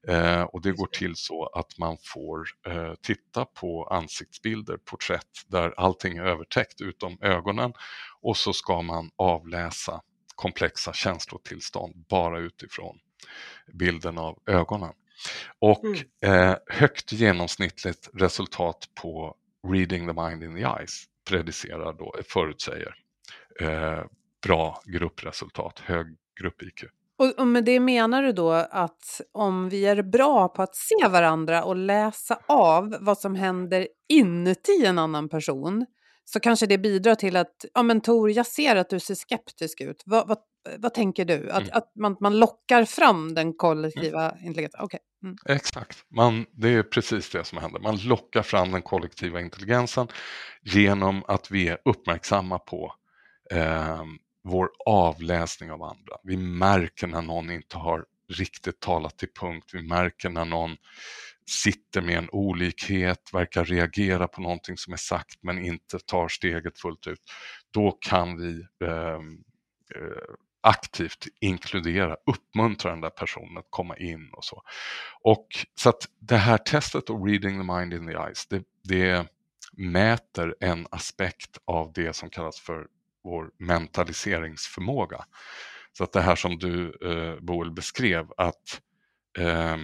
[0.10, 5.73] Uh, och det går till så att man får uh, titta på ansiktsbilder, porträtt, där
[5.78, 7.73] allting är övertäckt utom ögonen
[8.21, 10.02] och så ska man avläsa
[10.36, 12.99] komplexa känslotillstånd bara utifrån
[13.73, 14.93] bilden av ögonen.
[15.59, 16.49] Och mm.
[16.51, 19.36] eh, högt genomsnittligt resultat på
[19.67, 22.95] reading the mind in the eyes predicerar då, förutsäger
[23.59, 24.03] eh,
[24.43, 26.07] bra gruppresultat, hög
[26.41, 26.83] grupp-IQ.
[27.17, 31.07] Och, och med det menar du då att om vi är bra på att se
[31.09, 35.86] varandra och läsa av vad som händer inuti en annan person
[36.25, 39.81] så kanske det bidrar till att, ja men Tor, jag ser att du ser skeptisk
[39.81, 40.03] ut.
[40.05, 40.38] Vad, vad,
[40.78, 41.49] vad tänker du?
[41.49, 41.69] Att, mm.
[41.73, 44.45] att man, man lockar fram den kollektiva mm.
[44.45, 44.84] intelligensen?
[44.84, 44.99] Okay.
[45.23, 45.36] Mm.
[45.45, 47.80] Exakt, man, det är precis det som händer.
[47.80, 50.08] Man lockar fram den kollektiva intelligensen
[50.62, 52.93] genom att vi är uppmärksamma på
[53.52, 54.04] eh,
[54.43, 56.17] vår avläsning av andra.
[56.23, 59.69] Vi märker när någon inte har riktigt talat till punkt.
[59.73, 60.78] Vi märker när någon
[61.45, 66.80] sitter med en olikhet, verkar reagera på någonting som är sagt men inte tar steget
[66.80, 67.21] fullt ut.
[67.71, 69.43] Då kan vi ehm,
[69.95, 74.63] eh, aktivt inkludera, uppmuntra den där personen att komma in och så.
[75.21, 79.28] Och så att det här testet och reading the mind in the eyes, det, det
[79.78, 82.88] mäter en aspekt av det som kallas för
[83.23, 85.26] vår mentaliseringsförmåga.
[85.97, 88.82] Så att det här som du eh, Boel beskrev, att
[89.39, 89.78] eh,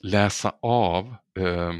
[0.00, 1.72] läsa av, eh,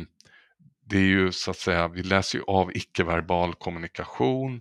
[0.84, 4.60] det är ju så att säga, vi läser ju av icke-verbal kommunikation,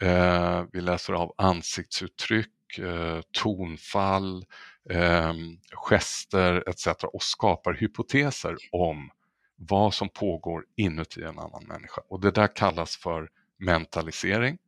[0.00, 4.44] eh, vi läser av ansiktsuttryck, eh, tonfall,
[4.90, 6.86] ehm, gester etc.
[7.12, 9.10] och skapar hypoteser om
[9.56, 12.02] vad som pågår inuti en annan människa.
[12.08, 14.58] Och det där kallas för mentalisering.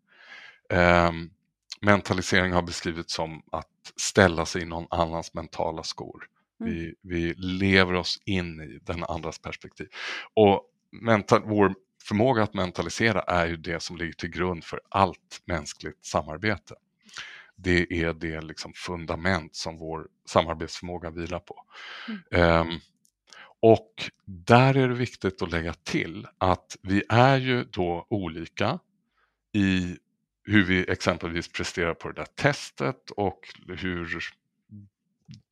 [0.70, 1.30] Um,
[1.80, 6.28] mentalisering har beskrivits som att ställa sig i någon annans mentala skor.
[6.60, 6.72] Mm.
[6.72, 9.88] Vi, vi lever oss in i den andras perspektiv.
[10.34, 15.42] Och mental, vår förmåga att mentalisera är ju det som ligger till grund för allt
[15.44, 16.74] mänskligt samarbete.
[17.56, 21.64] Det är det liksom fundament som vår samarbetsförmåga vilar på.
[22.30, 22.60] Mm.
[22.60, 22.80] Um,
[23.60, 28.78] och där är det viktigt att lägga till att vi är ju då olika
[29.52, 29.96] i
[30.44, 34.18] hur vi exempelvis presterar på det där testet och hur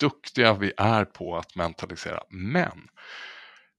[0.01, 2.23] duktiga vi är på att mentalisera.
[2.29, 2.89] Men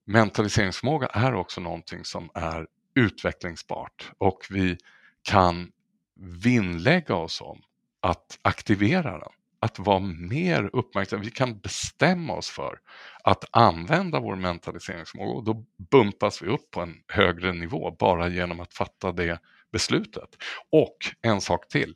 [0.05, 4.77] mentaliseringsförmåga är också någonting som är utvecklingsbart och vi
[5.21, 5.71] kan
[6.43, 7.61] vinnlägga oss om
[8.05, 11.21] att aktivera den att vara mer uppmärksam.
[11.21, 12.79] Vi kan bestämma oss för
[13.23, 18.59] att använda vår mentaliseringsförmåga och då bumpas vi upp på en högre nivå bara genom
[18.59, 19.39] att fatta det
[19.71, 20.29] beslutet.
[20.71, 21.95] Och en sak till.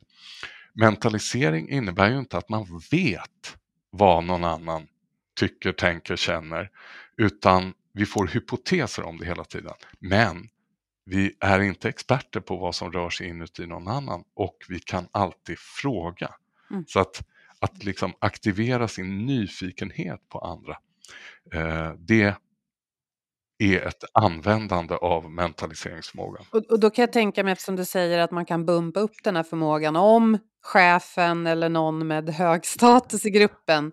[0.74, 3.56] Mentalisering innebär ju inte att man vet
[3.90, 4.86] vad någon annan
[5.40, 6.70] tycker, tänker, känner
[7.16, 9.74] utan vi får hypoteser om det hela tiden.
[9.98, 10.48] Men
[11.04, 15.08] vi är inte experter på vad som rör sig inuti någon annan och vi kan
[15.12, 16.34] alltid fråga.
[16.70, 16.84] Mm.
[16.86, 17.22] Så att
[17.60, 20.78] att liksom aktivera sin nyfikenhet på andra.
[21.54, 22.34] Eh, det
[23.58, 26.44] är ett användande av mentaliseringsförmågan.
[26.50, 29.14] Och, och, då kan jag tänka mig, eftersom du säger att man kan bumpa upp
[29.24, 33.92] den här förmågan, om chefen eller någon med hög status i gruppen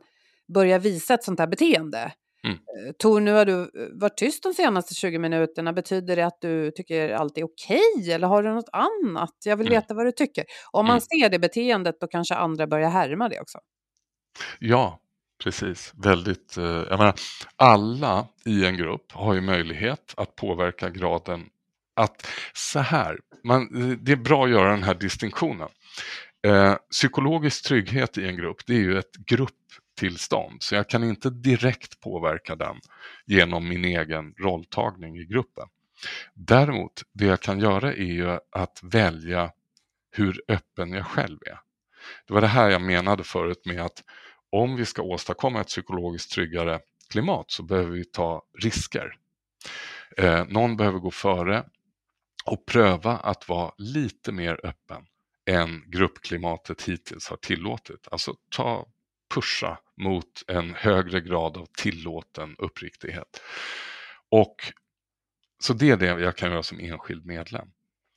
[0.53, 2.11] börjar visa ett sånt här beteende.
[2.47, 2.57] Mm.
[2.57, 5.73] Eh, Tor, nu har du eh, varit tyst de senaste 20 minuterna.
[5.73, 9.33] Betyder det att du tycker allt är okej okay, eller har du något annat?
[9.45, 9.81] Jag vill mm.
[9.81, 10.45] veta vad du tycker.
[10.71, 11.01] Om man mm.
[11.01, 13.57] ser det beteendet då kanske andra börjar härma det också.
[14.59, 14.99] Ja,
[15.43, 15.93] precis.
[16.03, 17.13] Väldigt, eh, jag menar,
[17.55, 21.45] alla i en grupp har ju möjlighet att påverka graden
[21.95, 23.67] att så här, man,
[24.01, 25.69] det är bra att göra den här distinktionen.
[26.47, 29.51] Eh, psykologisk trygghet i en grupp, det är ju ett grupp
[29.97, 30.63] tillstånd.
[30.63, 32.75] Så jag kan inte direkt påverka den
[33.25, 35.67] genom min egen rolltagning i gruppen.
[36.33, 39.51] Däremot, det jag kan göra är ju att välja
[40.11, 41.59] hur öppen jag själv är.
[42.27, 44.03] Det var det här jag menade förut med att
[44.49, 46.79] om vi ska åstadkomma ett psykologiskt tryggare
[47.09, 49.15] klimat så behöver vi ta risker.
[50.17, 51.65] Eh, någon behöver gå före
[52.45, 55.05] och pröva att vara lite mer öppen
[55.45, 58.07] än gruppklimatet hittills har tillåtit.
[58.11, 58.85] Alltså ta
[59.33, 63.41] pusha mot en högre grad av tillåten uppriktighet.
[64.29, 64.73] Och
[65.59, 67.67] Så det är det jag kan göra som enskild medlem.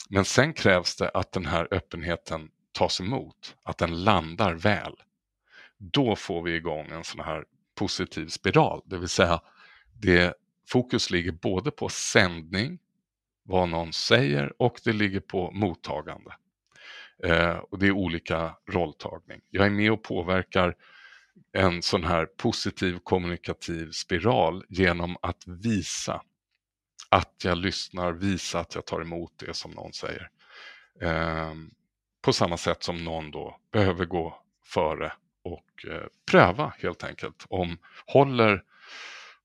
[0.09, 4.97] Men sen krävs det att den här öppenheten tas emot, att den landar väl.
[5.79, 7.45] Då får vi igång en sån här
[7.75, 9.41] positiv spiral, det vill säga
[10.01, 10.35] det
[10.69, 12.79] fokus ligger både på sändning,
[13.43, 16.35] vad någon säger och det ligger på mottagande.
[17.25, 19.41] Eh, och det är olika rolltagning.
[19.51, 20.77] Jag är med och påverkar
[21.53, 26.23] en sån här positiv kommunikativ spiral genom att visa
[27.09, 30.31] att jag lyssnar, visa att jag tar emot det som någon säger.
[31.01, 31.55] Eh,
[32.23, 35.13] på samma sätt som någon då behöver gå före
[35.45, 38.63] och eh, pröva helt enkelt om håller,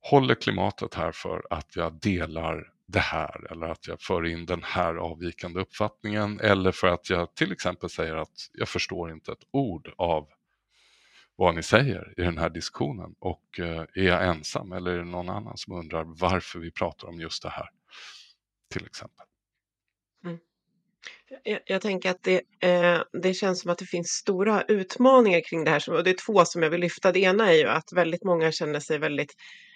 [0.01, 4.63] håller klimatet här för att jag delar det här eller att jag för in den
[4.63, 9.43] här avvikande uppfattningen eller för att jag till exempel säger att jag förstår inte ett
[9.51, 10.27] ord av
[11.36, 15.06] vad ni säger i den här diskussionen och eh, är jag ensam eller är det
[15.06, 17.69] någon annan som undrar varför vi pratar om just det här
[18.74, 19.26] till exempel.
[20.26, 20.39] Mm.
[21.43, 25.63] Jag, jag, tänker att det, eh, det känns som att det finns stora utmaningar kring
[25.63, 27.12] det här och det är två som jag vill lyfta.
[27.12, 29.36] Det ena är ju att väldigt många känner sig väldigt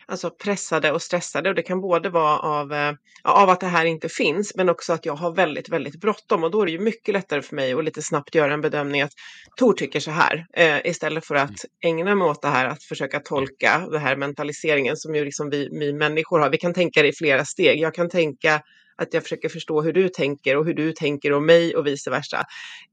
[0.10, 2.94] alltså pressade och stressade och det kan både vara av, eh,
[3.24, 6.52] av att det här inte finns men också att jag har väldigt, väldigt bråttom och
[6.52, 9.14] då är det ju mycket lättare för mig att lite snabbt göra en bedömning att
[9.58, 11.56] Tor tycker så här eh, istället för att
[11.86, 15.70] ägna mig åt det här att försöka tolka det här mentaliseringen som ju liksom vi,
[15.72, 16.50] vi människor har.
[16.50, 17.80] Vi kan tänka det i flera steg.
[17.80, 18.62] Jag kan tänka
[18.98, 22.10] att jag försöker förstå hur du tänker och hur du tänker om mig och vice
[22.10, 22.46] versa.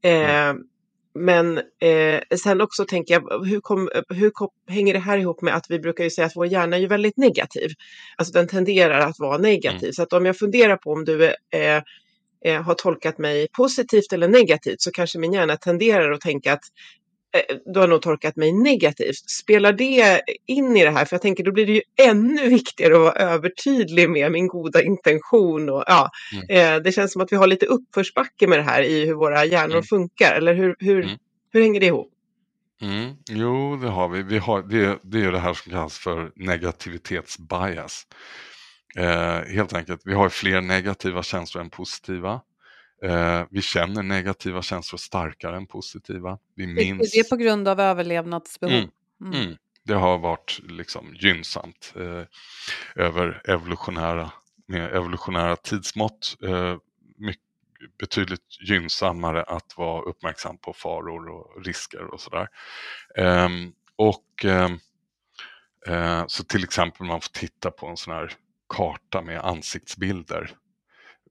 [0.03, 0.53] Eh,
[1.17, 5.55] men eh, sen också tänker jag, hur, kom, hur kom, hänger det här ihop med
[5.55, 7.71] att vi brukar ju säga att vår hjärna är ju väldigt negativ.
[8.17, 9.83] Alltså den tenderar att vara negativ.
[9.83, 9.93] Mm.
[9.93, 11.81] Så att om jag funderar på om du eh,
[12.45, 16.63] eh, har tolkat mig positivt eller negativt så kanske min hjärna tenderar att tänka att
[17.65, 19.29] du har nog tolkat mig negativt.
[19.29, 21.05] Spelar det in i det här?
[21.05, 24.81] För jag tänker då blir det ju ännu viktigare att vara övertydlig med min goda
[24.81, 25.69] intention.
[25.69, 26.75] Och, ja, mm.
[26.75, 29.45] eh, det känns som att vi har lite uppförsbacke med det här i hur våra
[29.45, 29.83] hjärnor mm.
[29.83, 30.35] funkar.
[30.35, 31.17] Eller hur, hur, mm.
[31.53, 32.11] hur hänger det ihop?
[32.81, 33.15] Mm.
[33.29, 34.23] Jo, det har vi.
[34.23, 38.07] vi har, det, det är det här som kallas för negativitetsbias.
[38.97, 42.41] Eh, helt enkelt, vi har fler negativa känslor än positiva.
[43.03, 46.37] Eh, vi känner negativa känslor starkare än positiva.
[46.55, 47.15] Vi minns...
[47.15, 48.75] Är det på grund av överlevnadsbehov?
[48.75, 48.89] Mm.
[49.21, 49.41] Mm.
[49.43, 49.57] Mm.
[49.83, 52.23] Det har varit liksom gynnsamt eh,
[53.05, 54.31] över evolutionära,
[54.65, 56.37] med evolutionära tidsmått.
[56.43, 56.77] Eh,
[57.17, 57.43] mycket,
[57.99, 62.47] betydligt gynnsammare att vara uppmärksam på faror och risker och sådär.
[63.17, 64.79] Ehm, och ehm,
[65.87, 68.33] eh, Så till exempel man får titta på en sån här
[68.69, 70.51] karta med ansiktsbilder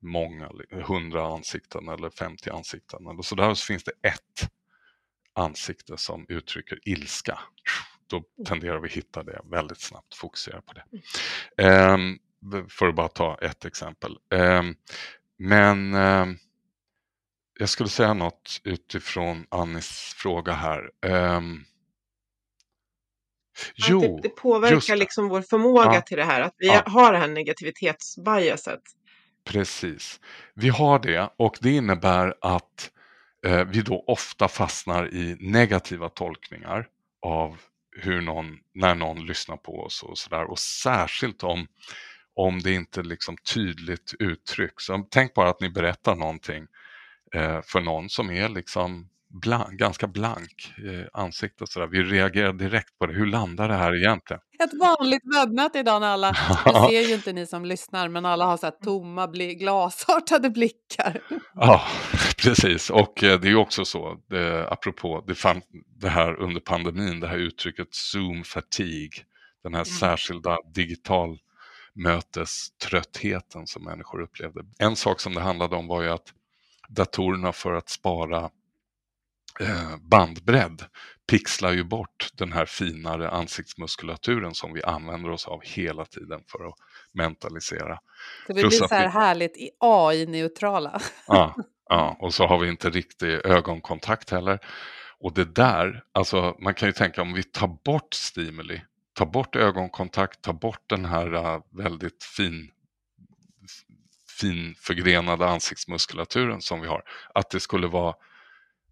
[0.01, 4.51] många, hundra ansikten eller 50 ansikten eller sådär, så finns det ett
[5.35, 7.39] ansikte som uttrycker ilska.
[8.07, 10.85] Då tenderar vi hitta det väldigt snabbt, fokusera på det.
[11.95, 12.19] Um,
[12.69, 14.19] för att bara ta ett exempel.
[14.31, 14.77] Um,
[15.39, 16.39] men um,
[17.59, 20.91] jag skulle säga något utifrån Annis fråga här.
[23.75, 26.01] jo, det, det påverkar liksom vår förmåga ja.
[26.01, 26.83] till det här, att vi ja.
[26.87, 28.83] har det här negativitetsbiaset.
[29.47, 30.21] Precis.
[30.55, 32.91] Vi har det och det innebär att
[33.47, 36.89] eh, vi då ofta fastnar i negativa tolkningar
[37.23, 37.61] av
[37.97, 41.67] hur någon, när någon lyssnar på oss och sådär och särskilt om,
[42.35, 44.85] om det inte liksom tydligt uttrycks.
[45.11, 46.67] Tänk bara att ni berättar någonting
[47.35, 49.09] eh, för någon som är liksom
[49.41, 51.69] blank, ganska blank i ansiktet.
[51.69, 51.87] Sådär.
[51.87, 53.13] Vi reagerar direkt på det.
[53.13, 54.41] Hur landar det här egentligen?
[54.65, 56.33] Ett vanligt webbmöte idag när alla,
[56.65, 61.21] det ser ju inte ni som lyssnar, men alla har så här tomma, glasartade blickar.
[61.55, 61.83] Ja,
[62.43, 62.91] precis.
[62.91, 65.63] Och eh, det är också så, det, apropå det, fan,
[66.01, 69.25] det här under pandemin, det här uttrycket Zoom fatigue,
[69.63, 69.99] den här mm.
[69.99, 71.39] särskilda digital
[71.95, 74.61] möteströttheten som människor upplevde.
[74.79, 76.33] En sak som det handlade om var ju att
[76.89, 78.51] datorerna för att spara Eh,
[80.01, 80.83] bandbredd
[81.31, 86.69] pixlar ju bort den här finare ansiktsmuskulaturen som vi använder oss av hela tiden för
[86.69, 86.75] att
[87.13, 87.99] mentalisera.
[88.47, 89.13] Så vi blir så här vi...
[89.13, 91.01] härligt AI-neutrala.
[91.27, 91.55] Ja,
[91.89, 94.59] ja, och så har vi inte riktig ögonkontakt heller.
[95.21, 98.83] Och det där, alltså man kan ju tänka om vi tar bort stimuli,
[99.13, 102.71] tar bort ögonkontakt, tar bort den här uh, väldigt fin
[104.41, 107.03] fin förgrenade ansiktsmuskulaturen som vi har,
[107.35, 108.15] att det skulle vara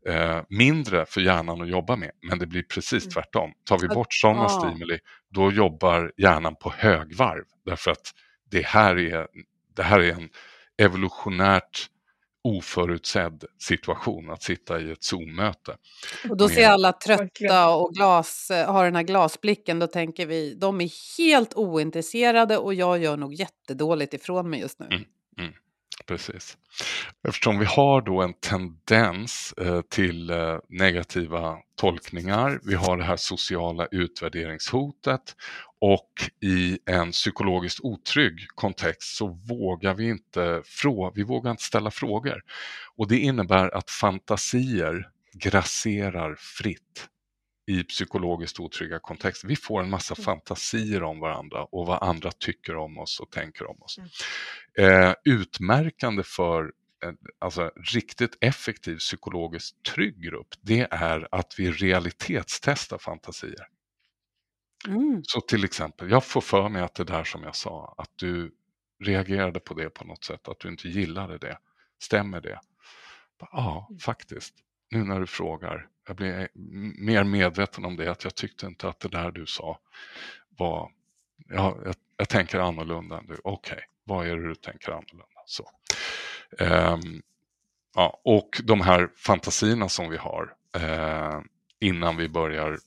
[0.08, 2.10] eh, mindre för hjärnan att jobba med.
[2.22, 3.12] Men det blir precis mm.
[3.12, 3.52] tvärtom.
[3.64, 4.98] Tar vi bort sådana stimuli,
[5.30, 7.44] då jobbar hjärnan på högvarv.
[7.66, 8.12] Därför att
[8.50, 9.26] det här är,
[9.76, 10.28] det här är en
[10.78, 11.88] evolutionärt
[12.44, 15.76] oförutsedd situation att sitta i ett Zoom-möte.
[16.30, 20.80] Och då ser alla trötta och glas, har den här glasblicken, då tänker vi de
[20.80, 24.86] är helt ointresserade och jag gör nog jättedåligt ifrån mig just nu.
[24.86, 25.04] Mm,
[25.38, 25.52] mm.
[26.06, 26.58] Precis.
[27.28, 33.16] Eftersom vi har då en tendens eh, till eh, negativa tolkningar, vi har det här
[33.16, 35.36] sociala utvärderingshotet
[35.80, 40.62] och i en psykologiskt otrygg kontext så vågar vi inte,
[41.14, 42.42] vi vågar inte ställa frågor.
[42.96, 47.08] Och det innebär att fantasier grasserar fritt
[47.66, 49.48] i psykologiskt otrygga kontexter.
[49.48, 50.24] Vi får en massa mm.
[50.24, 53.98] fantasier om varandra och vad andra tycker om oss och tänker om oss.
[53.98, 55.08] Mm.
[55.08, 56.72] Eh, utmärkande för
[57.38, 63.68] alltså, riktigt effektiv psykologiskt trygg grupp, det är att vi realitetstestar fantasier.
[64.88, 65.20] Mm.
[65.24, 68.54] Så till exempel, jag får för mig att det där som jag sa, att du
[69.04, 71.58] reagerade på det på något sätt, att du inte gillade det.
[72.02, 72.60] Stämmer det?
[73.40, 73.98] Ja, mm.
[73.98, 74.54] faktiskt.
[74.90, 76.48] Nu när du frågar jag blir
[77.04, 79.78] mer medveten om det, att jag tyckte inte att det där du sa
[80.48, 80.90] var,
[81.48, 83.36] ja, jag, jag tänker annorlunda än du.
[83.44, 85.24] Okej, okay, vad är det du tänker annorlunda?
[85.46, 85.70] Så.
[86.58, 87.22] Um,
[87.94, 91.40] ja, och de här fantasierna som vi har eh,
[91.80, 92.78] innan vi börjar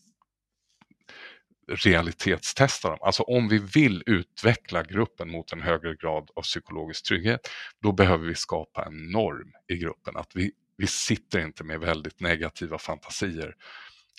[1.67, 2.97] realitetstesta dem.
[3.01, 7.49] Alltså om vi vill utveckla gruppen mot en högre grad av psykologisk trygghet,
[7.81, 10.17] då behöver vi skapa en norm i gruppen.
[10.17, 13.55] Att vi, vi sitter inte med väldigt negativa fantasier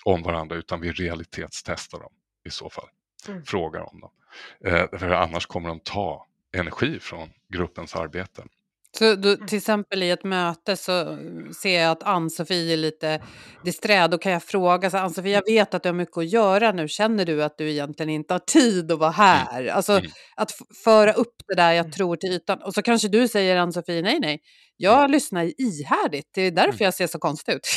[0.05, 2.13] om varandra utan vi realitetstestar dem
[2.45, 2.89] i så fall.
[3.29, 3.45] Mm.
[3.45, 4.11] Frågar om dem.
[4.65, 8.45] Eh, för annars kommer de ta energi från gruppens arbete.
[8.97, 9.47] Så du, mm.
[9.47, 11.19] till exempel i ett möte så
[11.63, 13.23] ser jag att Ann-Sofie är lite
[13.65, 14.09] disträ.
[14.09, 16.89] Då kan jag fråga, Ann-Sofie jag vet att du har mycket att göra nu.
[16.89, 19.19] Känner du att du egentligen inte har tid att vara mm.
[19.19, 19.61] här?
[19.63, 19.77] Mm.
[19.77, 20.11] Alltså mm.
[20.37, 20.53] att
[20.85, 22.63] föra upp det där jag tror till ytan.
[22.63, 24.41] Och så kanske du säger Ann-Sofie, nej nej,
[24.77, 26.31] jag lyssnar ihärdigt.
[26.35, 27.69] Det är därför jag ser så konstig ut.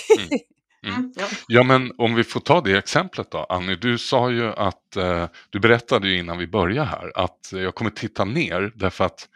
[0.87, 1.13] Mm.
[1.47, 1.63] Ja.
[1.63, 3.45] men om vi får ta det exemplet då.
[3.49, 7.75] Annie, du sa ju att, eh, du berättade ju innan vi började här att jag
[7.75, 9.27] kommer titta ner därför att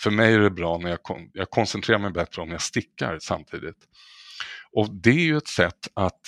[0.00, 3.18] för mig är det bra när jag, kon jag koncentrerar mig bättre om jag stickar
[3.18, 3.88] samtidigt.
[4.72, 6.20] Och det är ju ett sätt att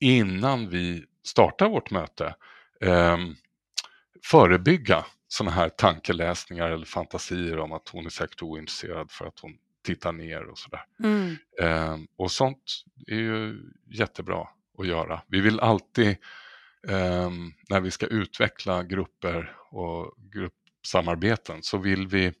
[0.00, 2.34] innan vi startar vårt möte
[2.80, 3.18] eh,
[4.24, 9.56] förebygga sådana här tankeläsningar eller fantasier om att hon är säkert ointresserad för att hon
[9.84, 10.84] tittar ner och sådär.
[11.04, 11.36] Mm.
[11.60, 14.48] Eh, och sånt är ju jättebra
[14.78, 15.22] att göra.
[15.26, 16.08] Vi vill alltid
[16.88, 17.30] eh,
[17.68, 22.32] när vi ska utveckla grupper och gruppsamarbeten så vill vi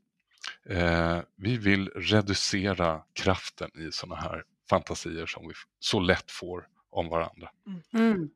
[0.70, 7.08] Eh, vi vill reducera kraften i sådana här fantasier som vi så lätt får om
[7.08, 7.48] varandra.
[7.66, 8.12] Mm.
[8.12, 8.28] mm.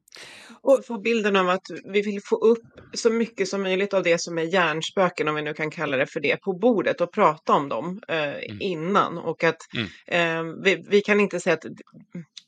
[0.61, 4.19] Och få bilden av att vi vill få upp så mycket som möjligt av det
[4.19, 7.53] som är hjärnspöken, om vi nu kan kalla det för det, på bordet och prata
[7.53, 8.57] om dem eh, mm.
[8.61, 9.19] innan.
[9.19, 9.89] Och att mm.
[10.07, 11.65] eh, vi, vi, kan inte säga att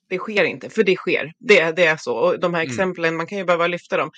[0.09, 1.33] det sker inte, för det sker.
[1.39, 2.15] Det, det är så.
[2.15, 2.71] Och de här mm.
[2.71, 4.11] exemplen, man kan ju behöva lyfta dem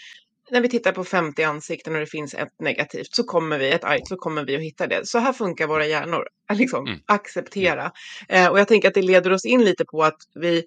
[0.50, 3.84] när vi tittar på 50 ansikten och det finns ett negativt så kommer vi, ett
[3.84, 5.06] argt, så kommer vi att hitta det.
[5.06, 7.00] Så här funkar våra hjärnor, att liksom mm.
[7.06, 7.92] acceptera.
[8.28, 10.64] Eh, och jag tänker att det leder oss in lite på att vi,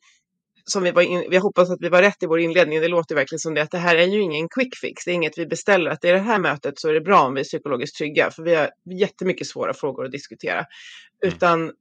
[0.66, 3.16] som vi var in, vi hoppas att vi var rätt i vår inledning, det låter
[3.16, 5.46] verkligen som det, att det här är ju ingen quick fix, det är inget vi
[5.46, 8.32] beställer, att i det här mötet så är det bra om vi är psykologiskt trygga,
[8.32, 8.70] för vi har
[9.00, 10.58] jättemycket svåra frågor att diskutera.
[10.58, 10.68] Mm.
[11.36, 11.72] Utan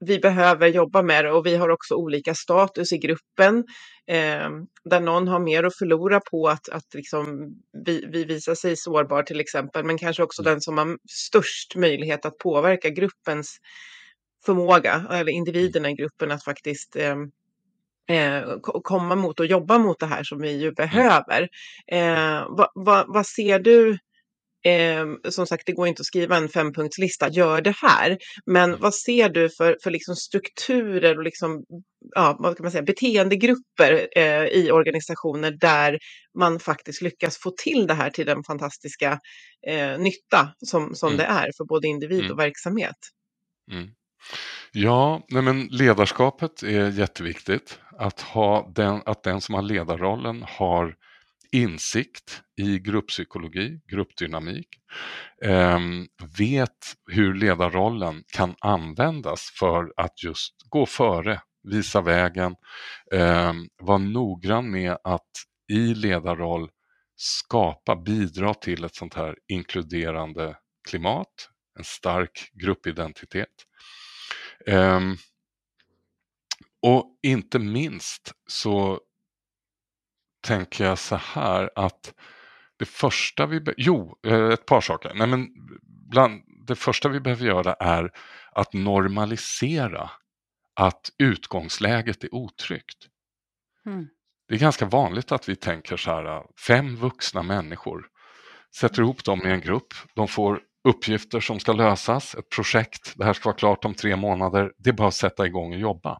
[0.00, 3.64] vi behöver jobba med det och vi har också olika status i gruppen.
[4.06, 4.48] Eh,
[4.84, 7.52] där någon har mer att förlora på att, att liksom
[7.86, 10.52] vi, vi visar sig sårbar till exempel, men kanske också mm.
[10.52, 13.58] den som har störst möjlighet att påverka gruppens
[14.46, 17.16] förmåga, eller individerna i gruppen att faktiskt eh,
[18.16, 20.74] eh, komma mot och jobba mot det här som vi ju mm.
[20.74, 21.48] behöver.
[21.92, 23.98] Eh, vad, vad, vad ser du
[24.64, 28.18] Eh, som sagt, det går inte att skriva en fempunktslista, gör det här.
[28.46, 31.64] Men vad ser du för, för liksom strukturer och liksom,
[32.14, 35.98] ja, vad kan man säga, beteendegrupper eh, i organisationer där
[36.38, 39.20] man faktiskt lyckas få till det här till den fantastiska
[39.66, 41.18] eh, nytta som, som mm.
[41.18, 42.32] det är för både individ mm.
[42.32, 42.96] och verksamhet?
[43.72, 43.88] Mm.
[44.72, 47.78] Ja, nej men ledarskapet är jätteviktigt.
[47.98, 50.94] Att, ha den, att den som har ledarrollen har
[51.52, 54.68] insikt i grupppsykologi, gruppdynamik,
[55.44, 55.78] eh,
[56.38, 62.56] vet hur ledarrollen kan användas för att just gå före, visa vägen,
[63.14, 65.30] eh, vara noggrann med att
[65.72, 66.70] i ledarroll
[67.16, 70.56] skapa, bidra till ett sånt här inkluderande
[70.88, 73.48] klimat, en stark gruppidentitet.
[74.66, 75.00] Eh,
[76.82, 79.00] och inte minst så
[80.40, 82.14] tänker jag så här att
[82.78, 83.60] det första vi...
[83.76, 85.12] Jo, eh, ett par saker.
[85.14, 85.48] Nej, men
[86.10, 88.10] bland, det första vi behöver göra är
[88.52, 90.10] att normalisera
[90.74, 93.06] att utgångsläget är otryggt.
[93.86, 94.08] Mm.
[94.48, 98.06] Det är ganska vanligt att vi tänker så här, fem vuxna människor
[98.76, 103.24] sätter ihop dem i en grupp, de får uppgifter som ska lösas, ett projekt, det
[103.24, 106.18] här ska vara klart om tre månader, det är bara att sätta igång och jobba.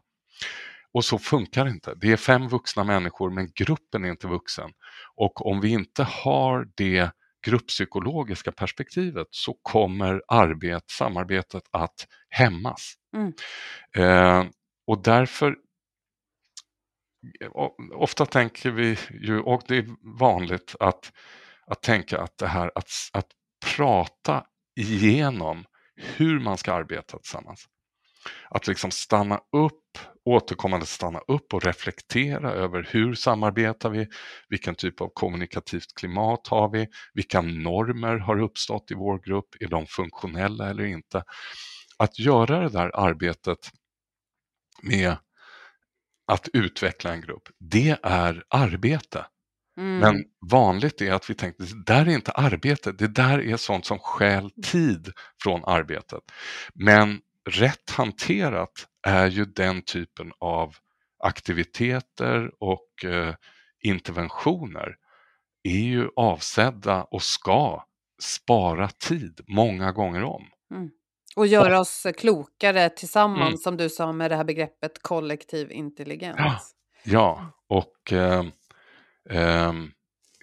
[0.93, 1.93] Och så funkar det inte.
[1.95, 4.71] Det är fem vuxna människor men gruppen är inte vuxen.
[5.15, 7.11] Och om vi inte har det
[7.45, 12.93] grupppsykologiska perspektivet så kommer arbet, samarbetet att hämmas.
[13.15, 13.33] Mm.
[13.95, 14.49] Eh,
[14.87, 15.55] och därför
[17.93, 19.85] Ofta tänker vi ju, och det är
[20.19, 21.11] vanligt att,
[21.65, 23.27] att tänka att det här att, att
[23.75, 25.65] prata igenom
[25.95, 27.67] hur man ska arbeta tillsammans.
[28.49, 34.07] Att liksom stanna upp, återkommande stanna upp och reflektera över hur samarbetar vi?
[34.49, 36.87] Vilken typ av kommunikativt klimat har vi?
[37.13, 39.55] Vilka normer har uppstått i vår grupp?
[39.59, 41.23] Är de funktionella eller inte?
[41.97, 43.71] Att göra det där arbetet
[44.81, 45.15] med
[46.27, 49.25] att utveckla en grupp, det är arbete.
[49.77, 49.99] Mm.
[49.99, 53.85] Men vanligt är att vi tänker det där är inte arbete, det där är sånt
[53.85, 55.11] som stjäl tid
[55.43, 56.23] från arbetet.
[56.73, 60.75] Men rätt hanterat är ju den typen av
[61.23, 63.35] aktiviteter och eh,
[63.83, 64.95] interventioner
[65.63, 67.83] är ju avsedda och ska
[68.21, 70.43] spara tid många gånger om.
[70.75, 70.89] Mm.
[71.35, 73.57] Och göra oss klokare tillsammans, Mm.
[73.57, 76.37] som du sa med det här begreppet kollektiv intelligens.
[76.43, 76.59] Ja.
[77.03, 78.51] Ja, och ehm,
[79.29, 79.91] ehm,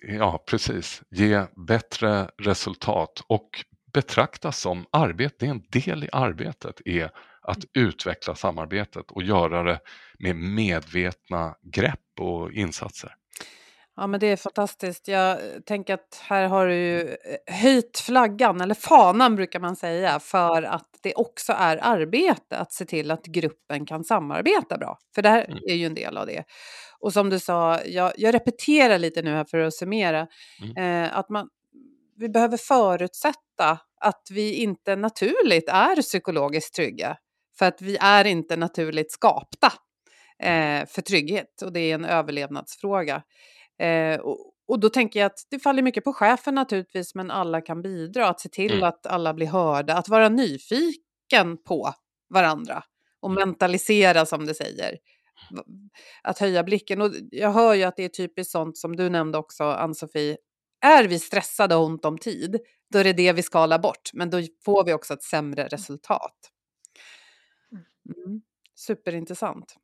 [0.03, 1.03] ja, precis.
[1.11, 3.49] Ge bättre resultat och
[3.97, 5.35] betraktas som arbete.
[5.39, 7.11] Det är en del i arbetet är
[7.43, 9.81] att utveckla samarbetet och göra det
[10.19, 13.15] med medvetna grepp och insatser.
[13.97, 15.09] Ja, men det är fantastiskt.
[15.09, 20.21] Jag tänker att här har du ju eh, höjt flaggan, eller fanan brukar man säga,
[20.21, 24.99] för att det också är arbete att se till att gruppen kan samarbeta bra.
[25.15, 25.59] För det här Mm.
[25.67, 26.45] är ju en del av det.
[27.01, 30.27] Och som du sa, jag, jag repeterar lite nu här för att summera,
[30.79, 31.49] eh, att man,
[32.17, 37.17] vi behöver förutsätta att vi inte naturligt är psykologiskt trygga.
[37.59, 39.73] För att vi är inte naturligt skapta
[40.43, 43.23] eh, för trygghet och det är en överlevnadsfråga.
[43.81, 47.61] Eh, och, och då tänker jag att det faller mycket på chefen naturligtvis, men alla
[47.61, 48.29] kan bidra.
[48.29, 48.85] Att se till Mm.
[48.85, 51.95] att alla blir hörda, att vara nyfiken på
[52.35, 52.83] varandra
[53.21, 54.99] och mentalisera som det säger.
[56.23, 57.01] Att höja blicken.
[57.01, 60.37] Och jag hör ju att det är typiskt sånt som du nämnde också, Ann-Sofie.
[60.81, 62.59] Är vi stressade och ont om tid,
[62.93, 64.11] då är det det vi skalar bort.
[64.13, 66.51] Men då får vi också ett sämre resultat.
[68.17, 68.43] Mm.
[68.75, 69.77] Superintressant.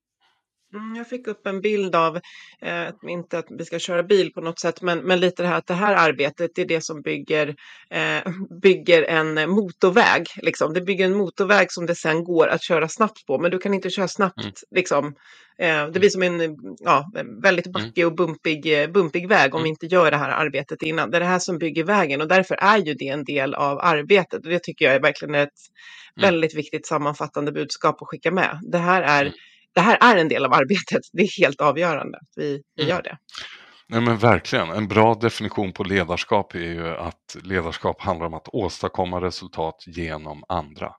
[0.74, 2.16] Mm, jag fick upp en bild av,
[2.62, 5.58] eh, inte att vi ska köra bil på något sätt, men, men lite det här
[5.58, 7.54] att det här arbetet är det som bygger,
[7.90, 8.22] eh,
[8.62, 10.26] bygger en motorväg.
[10.42, 10.72] Liksom.
[10.74, 13.74] Det bygger en motorväg som det sen går att köra snabbt på, men du kan
[13.74, 14.40] inte köra snabbt.
[14.40, 14.52] Mm.
[14.74, 15.14] Liksom.
[15.58, 17.10] Eh, det blir som en ja,
[17.42, 19.64] väldigt backig och bumpig, eh, bumpig väg om Mm.
[19.64, 21.10] vi inte gör det här arbetet innan.
[21.10, 23.78] Det är det här som bygger vägen och därför är ju det en del av
[23.78, 24.44] arbetet.
[24.44, 25.48] Och det tycker jag är verkligen ett
[26.18, 26.30] Mm.
[26.30, 28.58] väldigt viktigt sammanfattande budskap att skicka med.
[28.62, 29.32] Det här är Mm.
[29.74, 31.00] Det här är en del av arbetet.
[31.12, 32.90] Det är helt avgörande att vi, vi Mm.
[32.96, 33.18] gör det.
[33.88, 38.48] Nej men verkligen, en bra definition på ledarskap är ju att ledarskap handlar om att
[38.48, 40.92] åstadkomma resultat genom andra.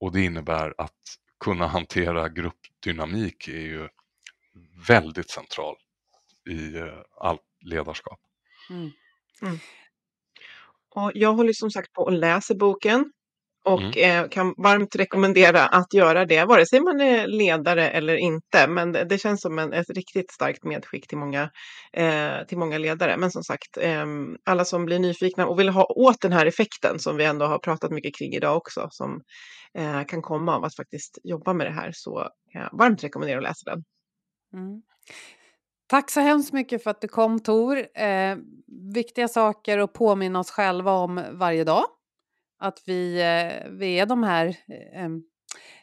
[0.00, 1.00] Och det innebär att
[1.44, 3.88] kunna hantera gruppdynamik är ju
[4.88, 5.76] väldigt central
[6.50, 6.86] i eh,
[7.20, 8.20] allt ledarskap.
[8.70, 8.90] Mm.
[10.94, 13.12] Och jag håller som sagt på och läser boken
[13.64, 14.24] och Mm.
[14.24, 18.66] eh, kan varmt rekommendera att göra det, vare sig man är ledare eller inte.
[18.68, 21.50] Men det, det känns som en, ett riktigt starkt medskick till många,
[21.92, 23.16] eh, till många ledare.
[23.16, 24.06] Men som sagt, eh,
[24.44, 27.58] alla som blir nyfikna och vill ha åt den här effekten som vi ändå har
[27.58, 29.20] pratat mycket kring idag också, som
[29.78, 32.28] eh, kan komma av att faktiskt jobba med det här, så
[32.72, 33.84] varmt rekommendera att läsa den.
[34.54, 34.82] Mm.
[35.86, 37.76] Tack så hemskt mycket för att du kom Tor.
[37.98, 38.36] Eh,
[38.94, 41.84] viktiga saker att påminna oss själva om varje dag.
[42.62, 45.08] Att vi, eh, vi är de här, eh,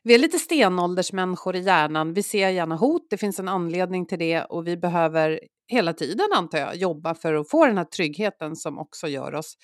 [0.04, 2.14] vi är lite stenåldersmänniskor i hjärnan.
[2.14, 6.28] Vi ser gärna hot, det finns en anledning till det och vi behöver hela tiden
[6.36, 9.58] antar jag jobba för att få den här tryggheten som också gör oss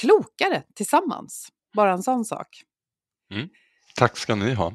[0.00, 1.48] klokare tillsammans.
[1.76, 2.48] Bara en sån sak.
[3.32, 3.48] Mm.
[3.96, 4.72] Tack ska ni ha.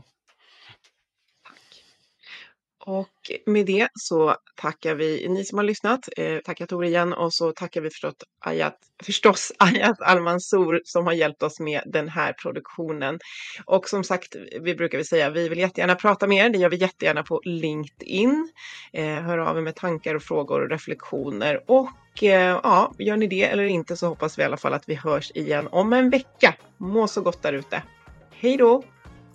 [2.86, 6.10] Och med det så tackar vi ni som har lyssnat.
[6.18, 11.14] Eh, tackar Tor igen och så tackar vi förstås Ayat, förstås Ayat Al-Mansour som har
[11.14, 13.20] hjälpt oss med den här produktionen.
[13.66, 16.50] Och som sagt, vi brukar vi säga, vi vill jättegärna prata med er.
[16.50, 18.52] Det gör vi jättegärna på LinkedIn.
[18.94, 21.64] Eh, hör av er med tankar och frågor och reflektioner.
[21.68, 24.90] Och eh, ja, gör ni det eller inte så hoppas vi i alla fall att
[24.90, 26.56] vi hörs igen om en vecka.
[26.78, 27.84] Må så gott där ute.
[28.32, 28.84] Hej då!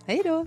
[0.07, 0.47] Hej då!